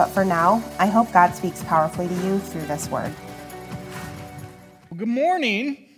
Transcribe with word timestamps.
but 0.00 0.08
for 0.08 0.24
now, 0.24 0.64
I 0.78 0.86
hope 0.86 1.12
God 1.12 1.34
speaks 1.34 1.62
powerfully 1.64 2.08
to 2.08 2.14
you 2.24 2.38
through 2.38 2.64
this 2.64 2.88
word. 2.88 3.12
Good 4.96 5.06
morning. 5.06 5.88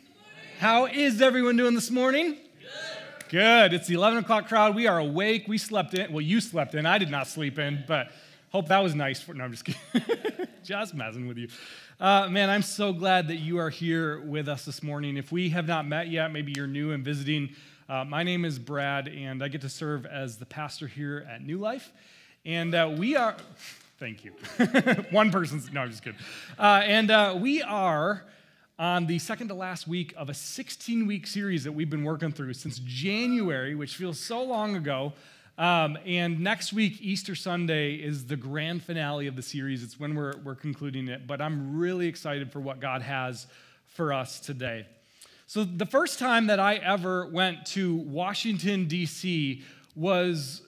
How 0.58 0.86
is 0.86 1.22
everyone 1.22 1.56
doing 1.56 1.76
this 1.76 1.88
morning? 1.88 2.36
Good. 2.58 3.28
Good. 3.28 3.72
It's 3.72 3.86
the 3.86 3.94
11 3.94 4.24
o'clock 4.24 4.48
crowd. 4.48 4.74
We 4.74 4.88
are 4.88 4.98
awake. 4.98 5.44
We 5.46 5.56
slept 5.56 5.94
in. 5.94 6.12
Well, 6.12 6.20
you 6.20 6.40
slept 6.40 6.74
in. 6.74 6.84
I 6.84 6.98
did 6.98 7.12
not 7.12 7.28
sleep 7.28 7.60
in, 7.60 7.84
but 7.86 8.10
hope 8.50 8.66
that 8.70 8.82
was 8.82 8.96
nice. 8.96 9.22
For, 9.22 9.34
no, 9.34 9.44
I'm 9.44 9.52
just 9.52 9.66
kidding. 9.66 10.48
just 10.64 10.94
messing 10.94 11.28
with 11.28 11.38
you. 11.38 11.46
Uh, 12.00 12.28
man, 12.28 12.50
I'm 12.50 12.62
so 12.62 12.92
glad 12.92 13.28
that 13.28 13.36
you 13.36 13.58
are 13.58 13.70
here 13.70 14.20
with 14.22 14.48
us 14.48 14.64
this 14.64 14.82
morning. 14.82 15.16
If 15.16 15.30
we 15.30 15.50
have 15.50 15.68
not 15.68 15.86
met 15.86 16.08
yet, 16.08 16.32
maybe 16.32 16.52
you're 16.56 16.66
new 16.66 16.90
and 16.90 17.04
visiting. 17.04 17.50
Uh, 17.88 18.04
my 18.04 18.24
name 18.24 18.44
is 18.44 18.58
Brad, 18.58 19.06
and 19.06 19.44
I 19.44 19.46
get 19.46 19.60
to 19.60 19.68
serve 19.68 20.06
as 20.06 20.38
the 20.38 20.46
pastor 20.46 20.88
here 20.88 21.24
at 21.30 21.46
New 21.46 21.58
Life. 21.58 21.92
And 22.44 22.74
uh, 22.74 22.92
we 22.98 23.14
are, 23.14 23.36
Thank 24.02 24.24
you. 24.24 24.32
One 25.12 25.30
person's, 25.30 25.72
no, 25.72 25.82
I'm 25.82 25.90
just 25.92 26.02
kidding. 26.02 26.18
Uh, 26.58 26.82
and 26.84 27.08
uh, 27.08 27.38
we 27.40 27.62
are 27.62 28.24
on 28.76 29.06
the 29.06 29.20
second 29.20 29.46
to 29.46 29.54
last 29.54 29.86
week 29.86 30.12
of 30.16 30.28
a 30.28 30.34
16 30.34 31.06
week 31.06 31.24
series 31.24 31.62
that 31.62 31.70
we've 31.70 31.88
been 31.88 32.02
working 32.02 32.32
through 32.32 32.54
since 32.54 32.80
January, 32.80 33.76
which 33.76 33.94
feels 33.94 34.18
so 34.18 34.42
long 34.42 34.74
ago. 34.74 35.12
Um, 35.56 35.96
and 36.04 36.40
next 36.40 36.72
week, 36.72 37.00
Easter 37.00 37.36
Sunday, 37.36 37.94
is 37.94 38.26
the 38.26 38.34
grand 38.34 38.82
finale 38.82 39.28
of 39.28 39.36
the 39.36 39.42
series. 39.42 39.84
It's 39.84 40.00
when 40.00 40.16
we're, 40.16 40.36
we're 40.38 40.56
concluding 40.56 41.06
it. 41.06 41.28
But 41.28 41.40
I'm 41.40 41.78
really 41.78 42.08
excited 42.08 42.50
for 42.50 42.58
what 42.58 42.80
God 42.80 43.02
has 43.02 43.46
for 43.86 44.12
us 44.12 44.40
today. 44.40 44.84
So, 45.46 45.62
the 45.62 45.86
first 45.86 46.18
time 46.18 46.48
that 46.48 46.58
I 46.58 46.74
ever 46.74 47.28
went 47.28 47.66
to 47.66 47.94
Washington, 47.94 48.86
D.C., 48.86 49.62
was 49.94 50.62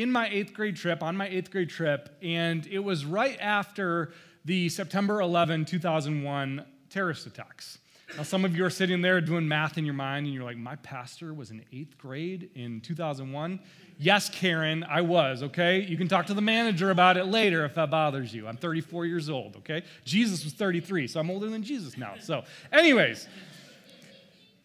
in 0.00 0.10
my 0.10 0.28
eighth 0.30 0.54
grade 0.54 0.76
trip, 0.76 1.02
on 1.02 1.14
my 1.14 1.28
eighth 1.28 1.50
grade 1.50 1.68
trip, 1.68 2.16
and 2.22 2.66
it 2.68 2.78
was 2.78 3.04
right 3.04 3.36
after 3.38 4.12
the 4.46 4.70
September 4.70 5.20
11, 5.20 5.66
2001 5.66 6.64
terrorist 6.88 7.26
attacks. 7.26 7.78
Now, 8.16 8.22
some 8.22 8.46
of 8.46 8.56
you 8.56 8.64
are 8.64 8.70
sitting 8.70 9.02
there 9.02 9.20
doing 9.20 9.46
math 9.46 9.76
in 9.76 9.84
your 9.84 9.94
mind, 9.94 10.24
and 10.24 10.34
you're 10.34 10.42
like, 10.42 10.56
my 10.56 10.76
pastor 10.76 11.34
was 11.34 11.50
in 11.50 11.62
eighth 11.70 11.98
grade 11.98 12.48
in 12.54 12.80
2001. 12.80 13.60
Yes, 13.98 14.30
Karen, 14.30 14.84
I 14.84 15.02
was, 15.02 15.42
okay? 15.42 15.80
You 15.80 15.98
can 15.98 16.08
talk 16.08 16.26
to 16.26 16.34
the 16.34 16.40
manager 16.40 16.90
about 16.90 17.18
it 17.18 17.26
later 17.26 17.66
if 17.66 17.74
that 17.74 17.90
bothers 17.90 18.34
you. 18.34 18.48
I'm 18.48 18.56
34 18.56 19.04
years 19.04 19.28
old, 19.28 19.56
okay? 19.56 19.82
Jesus 20.06 20.42
was 20.44 20.54
33, 20.54 21.08
so 21.08 21.20
I'm 21.20 21.30
older 21.30 21.50
than 21.50 21.62
Jesus 21.62 21.98
now. 21.98 22.14
So, 22.20 22.44
anyways, 22.72 23.28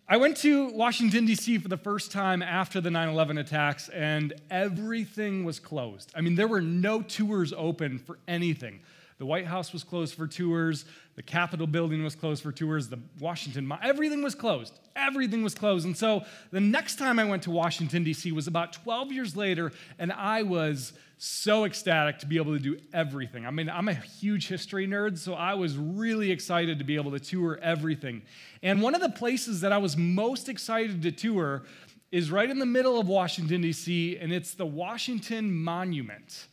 I 0.08 0.18
went 0.18 0.38
to 0.38 0.68
Washington, 0.68 1.26
D.C. 1.26 1.58
for 1.58 1.68
the 1.68 1.78
first 1.78 2.12
time 2.12 2.44
after 2.44 2.80
the 2.80 2.92
9 2.92 3.10
11 3.10 3.40
attacks, 3.40 3.90
and 3.90 4.34
everything 4.52 5.44
was 5.44 5.60
closed. 5.60 6.12
I 6.16 6.22
mean, 6.22 6.36
there 6.36 6.48
were 6.48 6.62
no 6.62 7.02
tours 7.02 7.52
open 7.58 7.98
for 7.98 8.20
anything. 8.28 8.82
The 9.18 9.26
White 9.26 9.48
House 9.48 9.74
was 9.74 9.84
closed 9.84 10.14
for 10.14 10.28
tours, 10.28 10.86
the 11.16 11.24
Capitol 11.24 11.66
building 11.66 12.04
was 12.04 12.14
closed 12.14 12.44
for 12.44 12.52
tours, 12.52 12.88
the 12.88 13.00
Washington, 13.20 13.72
everything 13.82 14.22
was 14.22 14.36
closed. 14.36 14.78
Everything 14.96 15.42
was 15.42 15.56
closed. 15.56 15.88
And 15.88 15.98
so 15.98 16.24
the 16.52 16.60
next 16.60 17.00
time 17.00 17.18
I 17.18 17.24
went 17.24 17.42
to 17.44 17.52
Washington, 17.52 18.04
D.C. 18.04 18.32
was 18.32 18.46
about 18.46 18.74
12 18.74 19.12
years 19.12 19.36
later, 19.36 19.72
and 19.98 20.12
I 20.12 20.44
was 20.44 20.94
so 21.18 21.64
ecstatic 21.64 22.20
to 22.20 22.26
be 22.26 22.38
able 22.38 22.54
to 22.54 22.60
do 22.60 22.78
everything. 22.94 23.46
I 23.46 23.52
mean, 23.52 23.70
I'm 23.70 23.88
a 23.88 23.94
huge 23.94 24.48
history 24.48 24.88
nerd, 24.88 25.18
so 25.18 25.34
I 25.34 25.54
was 25.54 25.78
really 25.78 26.32
excited 26.32 26.80
to 26.80 26.86
be 26.86 26.96
able 26.96 27.12
to 27.12 27.20
tour 27.20 27.58
everything. 27.62 28.22
And 28.62 28.82
one 28.82 28.96
of 28.96 29.02
the 29.02 29.10
places 29.10 29.62
that 29.62 29.72
I 29.72 29.78
was 29.78 29.96
most 29.96 30.50
excited 30.50 31.02
to 31.04 31.12
tour 31.12 31.64
is 32.12 32.32
right 32.32 32.50
in 32.50 32.60
the 32.60 32.66
middle 32.66 33.00
of 33.00 33.08
Washington, 33.08 33.62
D.C., 33.62 34.18
and 34.18 34.32
it's 34.32 34.54
the 34.54 34.66
Washington 34.66 35.54
Monument. 35.54 36.48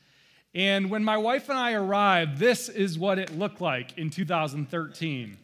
And 0.54 0.90
when 0.90 1.02
my 1.02 1.16
wife 1.16 1.48
and 1.48 1.58
I 1.58 1.72
arrived, 1.72 2.38
this 2.38 2.68
is 2.68 2.98
what 2.98 3.18
it 3.18 3.36
looked 3.36 3.60
like 3.60 3.96
in 3.96 4.10
2013. 4.10 5.38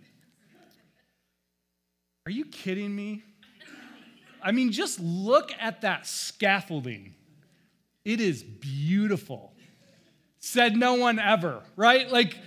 Are 2.27 2.31
you 2.31 2.45
kidding 2.45 2.95
me? 2.95 3.23
I 4.43 4.53
mean, 4.53 4.71
just 4.71 5.01
look 5.01 5.51
at 5.59 5.81
that 5.81 6.07
scaffolding. 6.07 7.15
It 8.09 8.23
is 8.23 8.43
beautiful. 8.43 9.53
Said 10.39 10.79
no 10.79 10.95
one 10.95 11.19
ever, 11.19 11.61
right? 11.77 12.11
Like, 12.11 12.39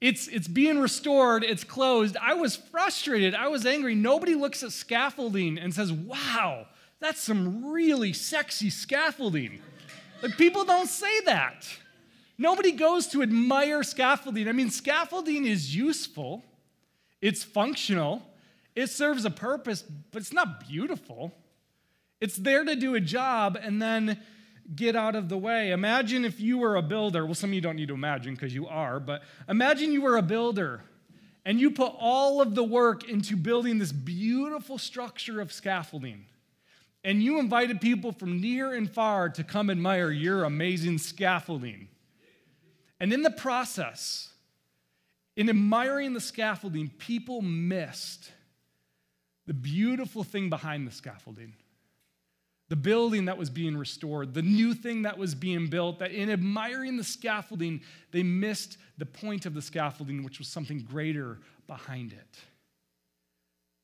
it's, 0.00 0.26
it's 0.26 0.48
being 0.48 0.80
restored, 0.80 1.44
it's 1.44 1.62
closed. 1.62 2.16
I 2.20 2.34
was 2.34 2.56
frustrated. 2.56 3.36
I 3.36 3.46
was 3.46 3.64
angry. 3.64 3.94
Nobody 3.94 4.34
looks 4.34 4.64
at 4.64 4.72
scaffolding 4.72 5.58
and 5.58 5.72
says, 5.72 5.92
wow, 5.92 6.66
that's 6.98 7.20
some 7.20 7.70
really 7.70 8.12
sexy 8.12 8.68
scaffolding. 8.68 9.60
Like, 10.22 10.36
people 10.36 10.64
don't 10.64 10.88
say 10.88 11.20
that. 11.20 11.68
Nobody 12.36 12.72
goes 12.72 13.06
to 13.08 13.22
admire 13.22 13.84
scaffolding. 13.84 14.48
I 14.48 14.52
mean, 14.52 14.70
scaffolding 14.70 15.46
is 15.46 15.72
useful, 15.72 16.42
it's 17.22 17.44
functional, 17.44 18.26
it 18.74 18.88
serves 18.88 19.24
a 19.24 19.30
purpose, 19.30 19.82
but 20.10 20.20
it's 20.20 20.32
not 20.32 20.66
beautiful. 20.66 21.32
It's 22.20 22.36
there 22.36 22.64
to 22.64 22.74
do 22.74 22.96
a 22.96 23.00
job 23.00 23.56
and 23.62 23.80
then 23.80 24.18
get 24.74 24.96
out 24.96 25.14
of 25.14 25.28
the 25.28 25.38
way. 25.38 25.72
Imagine 25.72 26.24
if 26.24 26.40
you 26.40 26.58
were 26.58 26.76
a 26.76 26.82
builder. 26.82 27.24
Well, 27.24 27.34
some 27.34 27.50
of 27.50 27.54
you 27.54 27.60
don't 27.60 27.76
need 27.76 27.88
to 27.88 27.94
imagine 27.94 28.34
because 28.34 28.54
you 28.54 28.66
are, 28.66 29.00
but 29.00 29.22
imagine 29.48 29.92
you 29.92 30.02
were 30.02 30.16
a 30.16 30.22
builder 30.22 30.82
and 31.44 31.60
you 31.60 31.70
put 31.70 31.92
all 31.98 32.40
of 32.40 32.54
the 32.54 32.64
work 32.64 33.08
into 33.08 33.36
building 33.36 33.78
this 33.78 33.92
beautiful 33.92 34.78
structure 34.78 35.40
of 35.40 35.52
scaffolding. 35.52 36.26
And 37.02 37.22
you 37.22 37.38
invited 37.38 37.80
people 37.80 38.12
from 38.12 38.40
near 38.40 38.74
and 38.74 38.90
far 38.90 39.30
to 39.30 39.42
come 39.42 39.70
admire 39.70 40.10
your 40.10 40.44
amazing 40.44 40.98
scaffolding. 40.98 41.88
And 43.00 43.12
in 43.12 43.22
the 43.22 43.30
process, 43.30 44.28
in 45.34 45.48
admiring 45.48 46.12
the 46.12 46.20
scaffolding, 46.20 46.90
people 46.98 47.40
missed 47.40 48.30
the 49.46 49.54
beautiful 49.54 50.22
thing 50.22 50.50
behind 50.50 50.86
the 50.86 50.92
scaffolding 50.92 51.54
the 52.70 52.76
building 52.76 53.24
that 53.24 53.36
was 53.36 53.50
being 53.50 53.76
restored, 53.76 54.32
the 54.32 54.42
new 54.42 54.74
thing 54.74 55.02
that 55.02 55.18
was 55.18 55.34
being 55.34 55.66
built, 55.66 55.98
that 55.98 56.12
in 56.12 56.30
admiring 56.30 56.96
the 56.96 57.04
scaffolding, 57.04 57.80
they 58.12 58.22
missed 58.22 58.78
the 58.96 59.04
point 59.04 59.44
of 59.44 59.54
the 59.54 59.60
scaffolding, 59.60 60.22
which 60.22 60.38
was 60.38 60.46
something 60.46 60.78
greater 60.78 61.40
behind 61.66 62.12
it. 62.12 62.38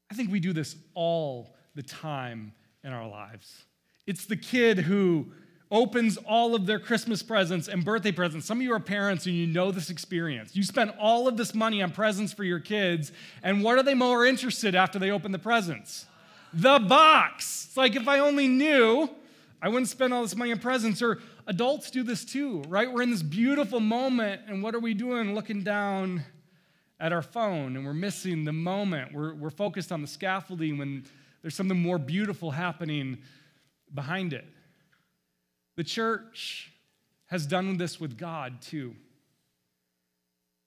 I 0.09 0.15
think 0.15 0.31
we 0.31 0.39
do 0.39 0.53
this 0.53 0.77
all 0.95 1.57
the 1.75 1.83
time 1.83 2.53
in 2.85 2.93
our 2.93 3.09
lives. 3.09 3.65
It's 4.07 4.25
the 4.25 4.37
kid 4.37 4.79
who 4.79 5.33
opens 5.69 6.17
all 6.19 6.55
of 6.55 6.67
their 6.67 6.79
Christmas 6.79 7.25
presents 7.25 7.67
and 7.67 7.85
birthday 7.85 8.13
presents. 8.13 8.47
Some 8.47 8.59
of 8.59 8.63
you 8.63 8.73
are 8.73 8.79
parents 8.79 9.27
and 9.27 9.35
you 9.35 9.49
know 9.49 9.73
this 9.73 9.91
experience. 9.91 10.55
You 10.55 10.63
spend 10.63 10.93
all 11.01 11.27
of 11.27 11.37
this 11.37 11.57
money 11.57 11.83
on 11.83 11.91
presents 11.91 12.33
for 12.33 12.45
your 12.45 12.61
kids, 12.61 13.11
and 13.43 13.65
what 13.65 13.79
are 13.79 13.83
they 13.83 13.95
more 13.95 14.25
interested 14.25 14.77
after 14.77 15.01
they 15.01 15.11
open 15.11 15.33
the 15.33 15.41
presents? 15.41 16.07
The 16.53 16.79
box. 16.79 17.67
It's 17.69 17.77
like 17.77 17.97
if 17.97 18.09
I 18.09 18.21
only 18.21 18.49
knew, 18.49 19.11
I 19.61 19.69
wouldn't 19.69 19.89
spend 19.89 20.13
all 20.13 20.23
this 20.23 20.37
money 20.37 20.53
on 20.53 20.59
presents. 20.59 21.03
Or 21.03 21.21
adults 21.47 21.91
do 21.91 22.03
this 22.03 22.25
too, 22.25 22.63
right? 22.69 22.91
We're 22.91 23.03
in 23.03 23.11
this 23.11 23.23
beautiful 23.23 23.81
moment, 23.81 24.43
and 24.47 24.63
what 24.63 24.75
are 24.75 24.81
we 24.81 24.95
doing? 24.95 25.35
Looking 25.35 25.63
down 25.63 26.25
at 26.99 27.13
our 27.13 27.23
phone, 27.23 27.77
and 27.77 27.85
we're 27.85 27.95
missing 27.95 28.45
the 28.45 28.53
moment. 28.53 29.13
We're, 29.13 29.35
we're 29.35 29.51
focused 29.51 29.93
on 29.93 30.01
the 30.01 30.09
scaffolding 30.09 30.79
when 30.79 31.05
there's 31.43 31.55
something 31.55 31.79
more 31.79 31.99
beautiful 31.99 32.51
happening 32.51 33.19
behind 33.95 34.33
it. 34.33 34.45
The 35.77 35.85
church 35.85 36.73
has 37.27 37.47
done 37.47 37.77
this 37.77 38.01
with 38.01 38.17
God 38.17 38.63
too. 38.63 38.95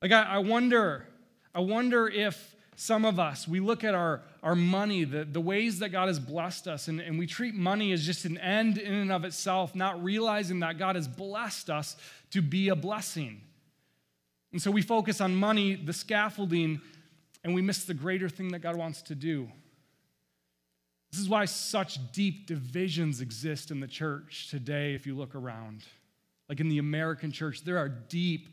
Like, 0.02 0.12
I, 0.12 0.24
I 0.24 0.38
wonder, 0.38 1.08
I 1.54 1.62
wonder 1.62 2.08
if 2.08 2.56
some 2.80 3.04
of 3.04 3.20
us, 3.20 3.46
we 3.46 3.60
look 3.60 3.84
at 3.84 3.94
our, 3.94 4.22
our 4.42 4.56
money, 4.56 5.04
the, 5.04 5.26
the 5.26 5.42
ways 5.42 5.80
that 5.80 5.90
God 5.90 6.08
has 6.08 6.18
blessed 6.18 6.66
us, 6.66 6.88
and, 6.88 7.02
and 7.02 7.20
we 7.20 7.28
treat 7.28 7.54
money 7.54 7.92
as 7.92 8.06
just 8.06 8.24
an 8.24 8.38
end 8.38 8.78
in 8.78 8.94
and 8.94 9.12
of 9.12 9.26
itself, 9.26 9.76
not 9.76 10.02
realizing 10.02 10.62
that 10.62 10.78
God 10.78 10.96
has 10.96 11.06
blessed 11.06 11.70
us 11.70 11.98
to 12.32 12.42
be 12.42 12.70
a 12.70 12.78
blessing. 12.78 13.42
And 14.54 14.62
so 14.62 14.72
we 14.72 14.82
focus 14.82 15.20
on 15.20 15.36
money, 15.36 15.76
the 15.76 15.92
scaffolding, 15.92 16.80
and 17.44 17.54
we 17.54 17.62
miss 17.62 17.84
the 17.84 17.94
greater 17.94 18.30
thing 18.30 18.54
that 18.54 18.60
God 18.60 18.78
wants 18.78 19.02
to 19.04 19.16
do. 19.16 19.52
This 21.12 21.20
is 21.20 21.28
why 21.28 21.44
such 21.44 22.00
deep 22.14 22.48
divisions 22.48 23.20
exist 23.20 23.72
in 23.72 23.82
the 23.82 23.88
church 23.88 24.48
today, 24.50 24.94
if 24.94 25.06
you 25.06 25.18
look 25.18 25.36
around. 25.36 25.84
Like 26.48 26.62
in 26.62 26.70
the 26.70 26.78
American 26.78 27.34
church, 27.34 27.66
there 27.66 27.78
are 27.78 27.90
deep, 27.90 28.48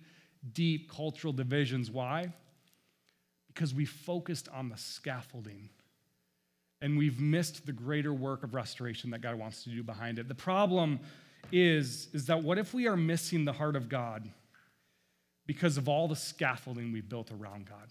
deep 0.52 0.90
cultural 0.90 1.32
divisions. 1.32 1.92
Why? 1.92 2.32
Because 3.56 3.74
we 3.74 3.86
focused 3.86 4.50
on 4.52 4.68
the 4.68 4.76
scaffolding 4.76 5.70
and 6.82 6.98
we've 6.98 7.18
missed 7.18 7.64
the 7.64 7.72
greater 7.72 8.12
work 8.12 8.42
of 8.42 8.52
restoration 8.52 9.10
that 9.10 9.22
God 9.22 9.36
wants 9.36 9.64
to 9.64 9.70
do 9.70 9.82
behind 9.82 10.18
it. 10.18 10.28
The 10.28 10.34
problem 10.34 11.00
is, 11.50 12.08
is 12.12 12.26
that 12.26 12.42
what 12.42 12.58
if 12.58 12.74
we 12.74 12.86
are 12.86 12.98
missing 12.98 13.46
the 13.46 13.54
heart 13.54 13.74
of 13.74 13.88
God 13.88 14.28
because 15.46 15.78
of 15.78 15.88
all 15.88 16.06
the 16.06 16.16
scaffolding 16.16 16.92
we've 16.92 17.08
built 17.08 17.32
around 17.32 17.66
God? 17.66 17.88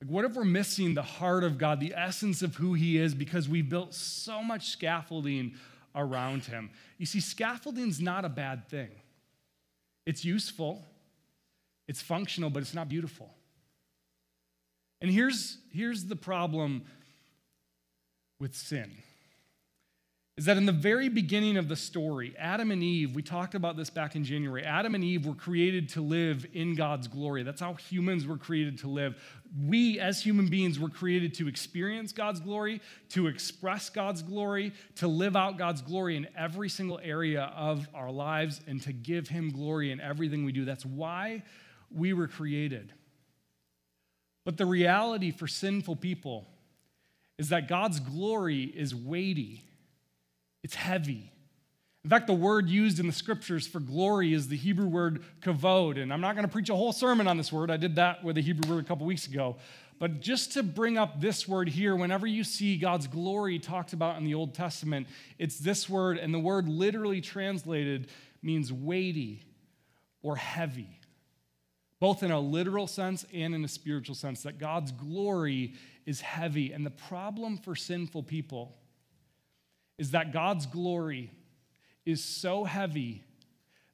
Like, 0.00 0.08
what 0.08 0.24
if 0.24 0.34
we're 0.34 0.44
missing 0.44 0.94
the 0.94 1.02
heart 1.02 1.42
of 1.42 1.58
God, 1.58 1.80
the 1.80 1.94
essence 1.96 2.42
of 2.42 2.54
who 2.54 2.74
He 2.74 2.98
is, 2.98 3.12
because 3.12 3.48
we 3.48 3.60
built 3.60 3.92
so 3.92 4.40
much 4.40 4.68
scaffolding 4.68 5.54
around 5.96 6.44
Him? 6.44 6.70
You 6.96 7.06
see, 7.06 7.18
scaffolding's 7.18 8.00
not 8.00 8.24
a 8.24 8.28
bad 8.28 8.68
thing. 8.68 8.90
It's 10.04 10.24
useful, 10.24 10.86
it's 11.88 12.02
functional, 12.02 12.50
but 12.50 12.60
it's 12.60 12.74
not 12.74 12.88
beautiful. 12.88 13.35
And 15.00 15.10
here's, 15.10 15.58
here's 15.72 16.04
the 16.04 16.16
problem 16.16 16.84
with 18.40 18.54
sin 18.54 18.90
is 20.36 20.44
that 20.44 20.58
in 20.58 20.66
the 20.66 20.72
very 20.72 21.08
beginning 21.08 21.56
of 21.56 21.66
the 21.66 21.76
story, 21.76 22.34
Adam 22.38 22.70
and 22.70 22.82
Eve, 22.82 23.14
we 23.14 23.22
talked 23.22 23.54
about 23.54 23.74
this 23.74 23.88
back 23.88 24.16
in 24.16 24.22
January, 24.22 24.64
Adam 24.64 24.94
and 24.94 25.02
Eve 25.02 25.24
were 25.24 25.34
created 25.34 25.88
to 25.88 26.02
live 26.02 26.44
in 26.52 26.74
God's 26.74 27.08
glory. 27.08 27.42
That's 27.42 27.60
how 27.60 27.72
humans 27.72 28.26
were 28.26 28.36
created 28.36 28.78
to 28.80 28.88
live. 28.88 29.16
We, 29.66 29.98
as 29.98 30.22
human 30.22 30.48
beings, 30.48 30.78
were 30.78 30.90
created 30.90 31.32
to 31.34 31.48
experience 31.48 32.12
God's 32.12 32.40
glory, 32.40 32.82
to 33.10 33.28
express 33.28 33.88
God's 33.88 34.22
glory, 34.22 34.74
to 34.96 35.08
live 35.08 35.36
out 35.36 35.56
God's 35.56 35.80
glory 35.80 36.18
in 36.18 36.28
every 36.36 36.68
single 36.68 37.00
area 37.02 37.50
of 37.56 37.88
our 37.94 38.10
lives, 38.10 38.60
and 38.66 38.82
to 38.82 38.92
give 38.92 39.28
Him 39.28 39.50
glory 39.50 39.90
in 39.90 40.02
everything 40.02 40.44
we 40.44 40.52
do. 40.52 40.66
That's 40.66 40.84
why 40.84 41.44
we 41.90 42.12
were 42.12 42.28
created. 42.28 42.92
But 44.46 44.56
the 44.56 44.64
reality 44.64 45.32
for 45.32 45.48
sinful 45.48 45.96
people 45.96 46.46
is 47.36 47.48
that 47.48 47.66
God's 47.66 47.98
glory 47.98 48.62
is 48.62 48.94
weighty, 48.94 49.64
it's 50.62 50.76
heavy. 50.76 51.32
In 52.04 52.10
fact, 52.10 52.28
the 52.28 52.32
word 52.32 52.68
used 52.68 53.00
in 53.00 53.08
the 53.08 53.12
scriptures 53.12 53.66
for 53.66 53.80
glory 53.80 54.32
is 54.32 54.46
the 54.46 54.56
Hebrew 54.56 54.86
word 54.86 55.24
kavod. 55.40 56.00
And 56.00 56.12
I'm 56.12 56.20
not 56.20 56.36
going 56.36 56.46
to 56.46 56.52
preach 56.52 56.70
a 56.70 56.76
whole 56.76 56.92
sermon 56.92 57.26
on 57.26 57.36
this 57.36 57.52
word. 57.52 57.68
I 57.68 57.76
did 57.76 57.96
that 57.96 58.22
with 58.22 58.36
the 58.36 58.42
Hebrew 58.42 58.76
word 58.76 58.84
a 58.84 58.86
couple 58.86 59.04
weeks 59.06 59.26
ago. 59.26 59.56
But 59.98 60.20
just 60.20 60.52
to 60.52 60.62
bring 60.62 60.96
up 60.96 61.20
this 61.20 61.48
word 61.48 61.68
here, 61.68 61.96
whenever 61.96 62.28
you 62.28 62.44
see 62.44 62.76
God's 62.76 63.08
glory 63.08 63.58
talked 63.58 63.92
about 63.92 64.16
in 64.16 64.24
the 64.24 64.34
Old 64.34 64.54
Testament, 64.54 65.08
it's 65.40 65.58
this 65.58 65.88
word, 65.88 66.18
and 66.18 66.32
the 66.32 66.38
word 66.38 66.68
literally 66.68 67.20
translated 67.20 68.06
means 68.42 68.72
weighty 68.72 69.42
or 70.22 70.36
heavy, 70.36 70.95
both 72.00 72.22
in 72.22 72.30
a 72.30 72.40
literal 72.40 72.86
sense 72.86 73.24
and 73.32 73.54
in 73.54 73.64
a 73.64 73.68
spiritual 73.68 74.14
sense, 74.14 74.42
that 74.42 74.58
God's 74.58 74.92
glory 74.92 75.74
is 76.04 76.20
heavy. 76.20 76.72
And 76.72 76.84
the 76.84 76.90
problem 76.90 77.56
for 77.56 77.74
sinful 77.74 78.24
people 78.24 78.76
is 79.98 80.10
that 80.10 80.32
God's 80.32 80.66
glory 80.66 81.30
is 82.04 82.22
so 82.22 82.64
heavy 82.64 83.24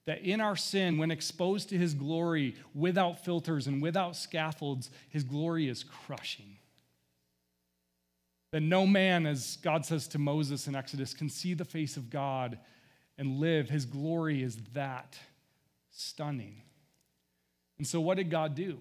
that 0.05 0.23
in 0.23 0.41
our 0.41 0.57
sin, 0.57 0.99
when 0.99 1.13
exposed 1.13 1.69
to 1.69 1.79
his 1.79 1.95
glory 1.95 2.57
without 2.75 3.25
filters 3.25 3.69
and 3.69 3.81
without 3.81 4.17
scaffolds, 4.17 4.91
his 5.09 5.23
glory 5.23 5.69
is 5.69 5.85
crushing. 5.85 6.59
That 8.51 8.63
no 8.63 8.85
man, 8.85 9.27
as 9.27 9.57
God 9.63 9.87
says 9.87 10.09
to 10.09 10.19
Moses 10.19 10.67
in 10.67 10.75
Exodus, 10.75 11.15
can 11.15 11.31
see 11.31 11.55
the 11.55 11.65
face 11.65 11.97
of 11.97 12.11
God 12.11 12.59
and 13.17 13.39
live. 13.39 13.71
His 13.71 13.87
glory 13.87 14.43
is 14.43 14.57
that 14.75 15.17
stunning. 15.91 16.63
And 17.83 17.87
so, 17.89 18.01
what 18.01 18.17
did 18.17 18.31
God 18.31 18.55
do? 18.55 18.79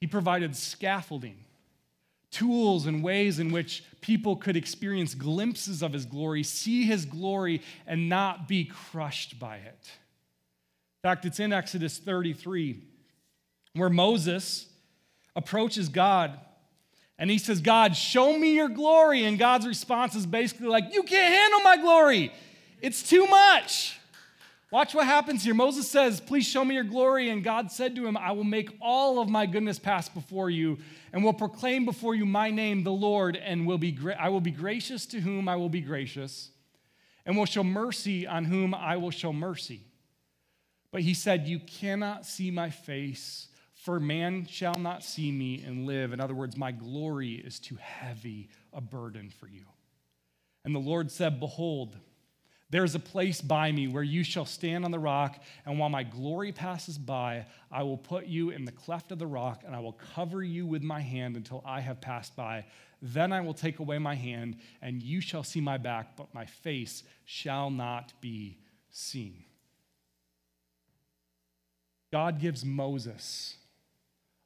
He 0.00 0.06
provided 0.06 0.54
scaffolding 0.54 1.38
tools 2.30 2.86
and 2.86 3.02
ways 3.02 3.40
in 3.40 3.50
which 3.50 3.82
people 4.00 4.36
could 4.36 4.56
experience 4.56 5.12
glimpses 5.12 5.82
of 5.82 5.92
his 5.92 6.04
glory, 6.04 6.44
see 6.44 6.84
his 6.84 7.04
glory, 7.04 7.62
and 7.84 8.08
not 8.08 8.46
be 8.46 8.64
crushed 8.64 9.40
by 9.40 9.56
it. 9.56 9.90
In 11.02 11.10
fact, 11.10 11.24
it's 11.24 11.40
in 11.40 11.52
Exodus 11.52 11.98
33 11.98 12.80
where 13.72 13.90
Moses 13.90 14.68
approaches 15.34 15.88
God 15.88 16.38
and 17.18 17.28
he 17.28 17.38
says, 17.38 17.60
God, 17.60 17.96
show 17.96 18.38
me 18.38 18.54
your 18.54 18.68
glory. 18.68 19.24
And 19.24 19.36
God's 19.36 19.66
response 19.66 20.14
is 20.14 20.26
basically 20.26 20.68
like, 20.68 20.94
You 20.94 21.02
can't 21.02 21.34
handle 21.34 21.60
my 21.62 21.76
glory, 21.78 22.32
it's 22.80 23.02
too 23.02 23.26
much. 23.26 23.98
Watch 24.74 24.92
what 24.92 25.06
happens 25.06 25.44
here. 25.44 25.54
Moses 25.54 25.88
says, 25.88 26.20
Please 26.20 26.44
show 26.44 26.64
me 26.64 26.74
your 26.74 26.82
glory. 26.82 27.30
And 27.30 27.44
God 27.44 27.70
said 27.70 27.94
to 27.94 28.04
him, 28.04 28.16
I 28.16 28.32
will 28.32 28.42
make 28.42 28.76
all 28.80 29.20
of 29.20 29.28
my 29.28 29.46
goodness 29.46 29.78
pass 29.78 30.08
before 30.08 30.50
you 30.50 30.78
and 31.12 31.22
will 31.22 31.32
proclaim 31.32 31.84
before 31.84 32.16
you 32.16 32.26
my 32.26 32.50
name, 32.50 32.82
the 32.82 32.90
Lord, 32.90 33.36
and 33.36 33.68
will 33.68 33.78
be 33.78 33.92
gra- 33.92 34.16
I 34.18 34.30
will 34.30 34.40
be 34.40 34.50
gracious 34.50 35.06
to 35.06 35.20
whom 35.20 35.48
I 35.48 35.54
will 35.54 35.68
be 35.68 35.80
gracious, 35.80 36.50
and 37.24 37.36
will 37.36 37.44
show 37.44 37.62
mercy 37.62 38.26
on 38.26 38.46
whom 38.46 38.74
I 38.74 38.96
will 38.96 39.12
show 39.12 39.32
mercy. 39.32 39.82
But 40.90 41.02
he 41.02 41.14
said, 41.14 41.46
You 41.46 41.60
cannot 41.60 42.26
see 42.26 42.50
my 42.50 42.70
face, 42.70 43.46
for 43.74 44.00
man 44.00 44.44
shall 44.44 44.74
not 44.74 45.04
see 45.04 45.30
me 45.30 45.62
and 45.62 45.86
live. 45.86 46.12
In 46.12 46.20
other 46.20 46.34
words, 46.34 46.56
my 46.56 46.72
glory 46.72 47.34
is 47.34 47.60
too 47.60 47.76
heavy 47.76 48.48
a 48.72 48.80
burden 48.80 49.30
for 49.30 49.46
you. 49.46 49.66
And 50.64 50.74
the 50.74 50.80
Lord 50.80 51.12
said, 51.12 51.38
Behold, 51.38 51.96
there 52.70 52.84
is 52.84 52.94
a 52.94 53.00
place 53.00 53.40
by 53.40 53.70
me 53.70 53.88
where 53.88 54.02
you 54.02 54.24
shall 54.24 54.46
stand 54.46 54.84
on 54.84 54.90
the 54.90 54.98
rock, 54.98 55.42
and 55.64 55.78
while 55.78 55.90
my 55.90 56.02
glory 56.02 56.50
passes 56.50 56.98
by, 56.98 57.46
I 57.70 57.82
will 57.82 57.98
put 57.98 58.26
you 58.26 58.50
in 58.50 58.64
the 58.64 58.72
cleft 58.72 59.12
of 59.12 59.18
the 59.18 59.26
rock, 59.26 59.62
and 59.66 59.76
I 59.76 59.80
will 59.80 59.98
cover 60.14 60.42
you 60.42 60.66
with 60.66 60.82
my 60.82 61.00
hand 61.00 61.36
until 61.36 61.62
I 61.64 61.80
have 61.80 62.00
passed 62.00 62.34
by. 62.34 62.64
Then 63.02 63.32
I 63.32 63.42
will 63.42 63.54
take 63.54 63.80
away 63.80 63.98
my 63.98 64.14
hand, 64.14 64.56
and 64.80 65.02
you 65.02 65.20
shall 65.20 65.44
see 65.44 65.60
my 65.60 65.76
back, 65.76 66.16
but 66.16 66.34
my 66.34 66.46
face 66.46 67.02
shall 67.24 67.70
not 67.70 68.12
be 68.20 68.58
seen. 68.90 69.44
God 72.10 72.40
gives 72.40 72.64
Moses 72.64 73.56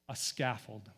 a 0.09 0.17
scaffold, 0.17 0.91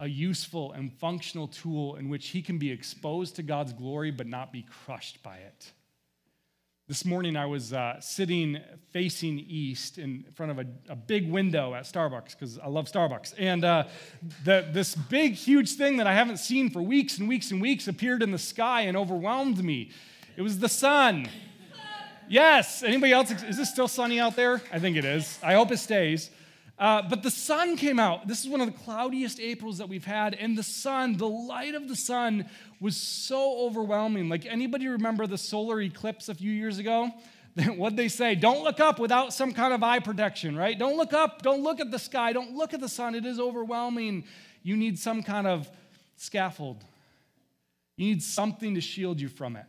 a 0.00 0.08
useful 0.08 0.72
and 0.72 0.92
functional 0.92 1.48
tool 1.48 1.96
in 1.96 2.08
which 2.08 2.28
he 2.28 2.42
can 2.42 2.58
be 2.58 2.70
exposed 2.70 3.36
to 3.36 3.42
God's 3.42 3.72
glory 3.72 4.10
but 4.10 4.26
not 4.26 4.52
be 4.52 4.66
crushed 4.84 5.22
by 5.22 5.36
it. 5.36 5.72
This 6.88 7.04
morning, 7.04 7.36
I 7.36 7.44
was 7.44 7.74
uh, 7.74 8.00
sitting 8.00 8.58
facing 8.92 9.40
east 9.40 9.98
in 9.98 10.24
front 10.34 10.52
of 10.52 10.58
a, 10.58 10.64
a 10.88 10.96
big 10.96 11.30
window 11.30 11.74
at 11.74 11.84
Starbucks 11.84 12.30
because 12.30 12.58
I 12.58 12.68
love 12.68 12.90
Starbucks. 12.90 13.34
And 13.36 13.62
uh, 13.62 13.84
the, 14.42 14.66
this 14.72 14.94
big, 14.94 15.34
huge 15.34 15.74
thing 15.74 15.98
that 15.98 16.06
I 16.06 16.14
haven't 16.14 16.38
seen 16.38 16.70
for 16.70 16.80
weeks 16.80 17.18
and 17.18 17.28
weeks 17.28 17.50
and 17.50 17.60
weeks 17.60 17.88
appeared 17.88 18.22
in 18.22 18.30
the 18.30 18.38
sky 18.38 18.80
and 18.82 18.96
overwhelmed 18.96 19.62
me. 19.62 19.90
It 20.38 20.40
was 20.40 20.60
the 20.60 20.68
sun. 20.70 21.28
Yes. 22.26 22.82
Anybody 22.82 23.12
else? 23.12 23.32
Is 23.32 23.58
this 23.58 23.68
still 23.68 23.88
sunny 23.88 24.18
out 24.18 24.34
there? 24.34 24.62
I 24.72 24.78
think 24.78 24.96
it 24.96 25.04
is. 25.04 25.38
I 25.42 25.52
hope 25.52 25.70
it 25.70 25.80
stays. 25.80 26.30
Uh, 26.78 27.02
but 27.02 27.22
the 27.22 27.30
sun 27.30 27.76
came 27.76 27.98
out. 27.98 28.28
This 28.28 28.44
is 28.44 28.48
one 28.48 28.60
of 28.60 28.66
the 28.66 28.78
cloudiest 28.84 29.40
Aprils 29.40 29.78
that 29.78 29.88
we've 29.88 30.04
had. 30.04 30.34
And 30.34 30.56
the 30.56 30.62
sun, 30.62 31.16
the 31.16 31.28
light 31.28 31.74
of 31.74 31.88
the 31.88 31.96
sun, 31.96 32.48
was 32.80 32.96
so 32.96 33.66
overwhelming. 33.66 34.28
Like, 34.28 34.46
anybody 34.46 34.86
remember 34.86 35.26
the 35.26 35.38
solar 35.38 35.80
eclipse 35.80 36.28
a 36.28 36.34
few 36.34 36.52
years 36.52 36.78
ago? 36.78 37.10
What'd 37.76 37.96
they 37.96 38.08
say? 38.08 38.36
Don't 38.36 38.62
look 38.62 38.78
up 38.78 39.00
without 39.00 39.32
some 39.32 39.52
kind 39.52 39.74
of 39.74 39.82
eye 39.82 39.98
protection, 39.98 40.56
right? 40.56 40.78
Don't 40.78 40.96
look 40.96 41.12
up. 41.12 41.42
Don't 41.42 41.64
look 41.64 41.80
at 41.80 41.90
the 41.90 41.98
sky. 41.98 42.32
Don't 42.32 42.54
look 42.54 42.72
at 42.72 42.80
the 42.80 42.88
sun. 42.88 43.16
It 43.16 43.26
is 43.26 43.40
overwhelming. 43.40 44.24
You 44.62 44.76
need 44.76 45.00
some 45.00 45.24
kind 45.24 45.48
of 45.48 45.68
scaffold, 46.16 46.84
you 47.96 48.06
need 48.08 48.22
something 48.22 48.74
to 48.74 48.80
shield 48.80 49.20
you 49.20 49.28
from 49.28 49.56
it. 49.56 49.66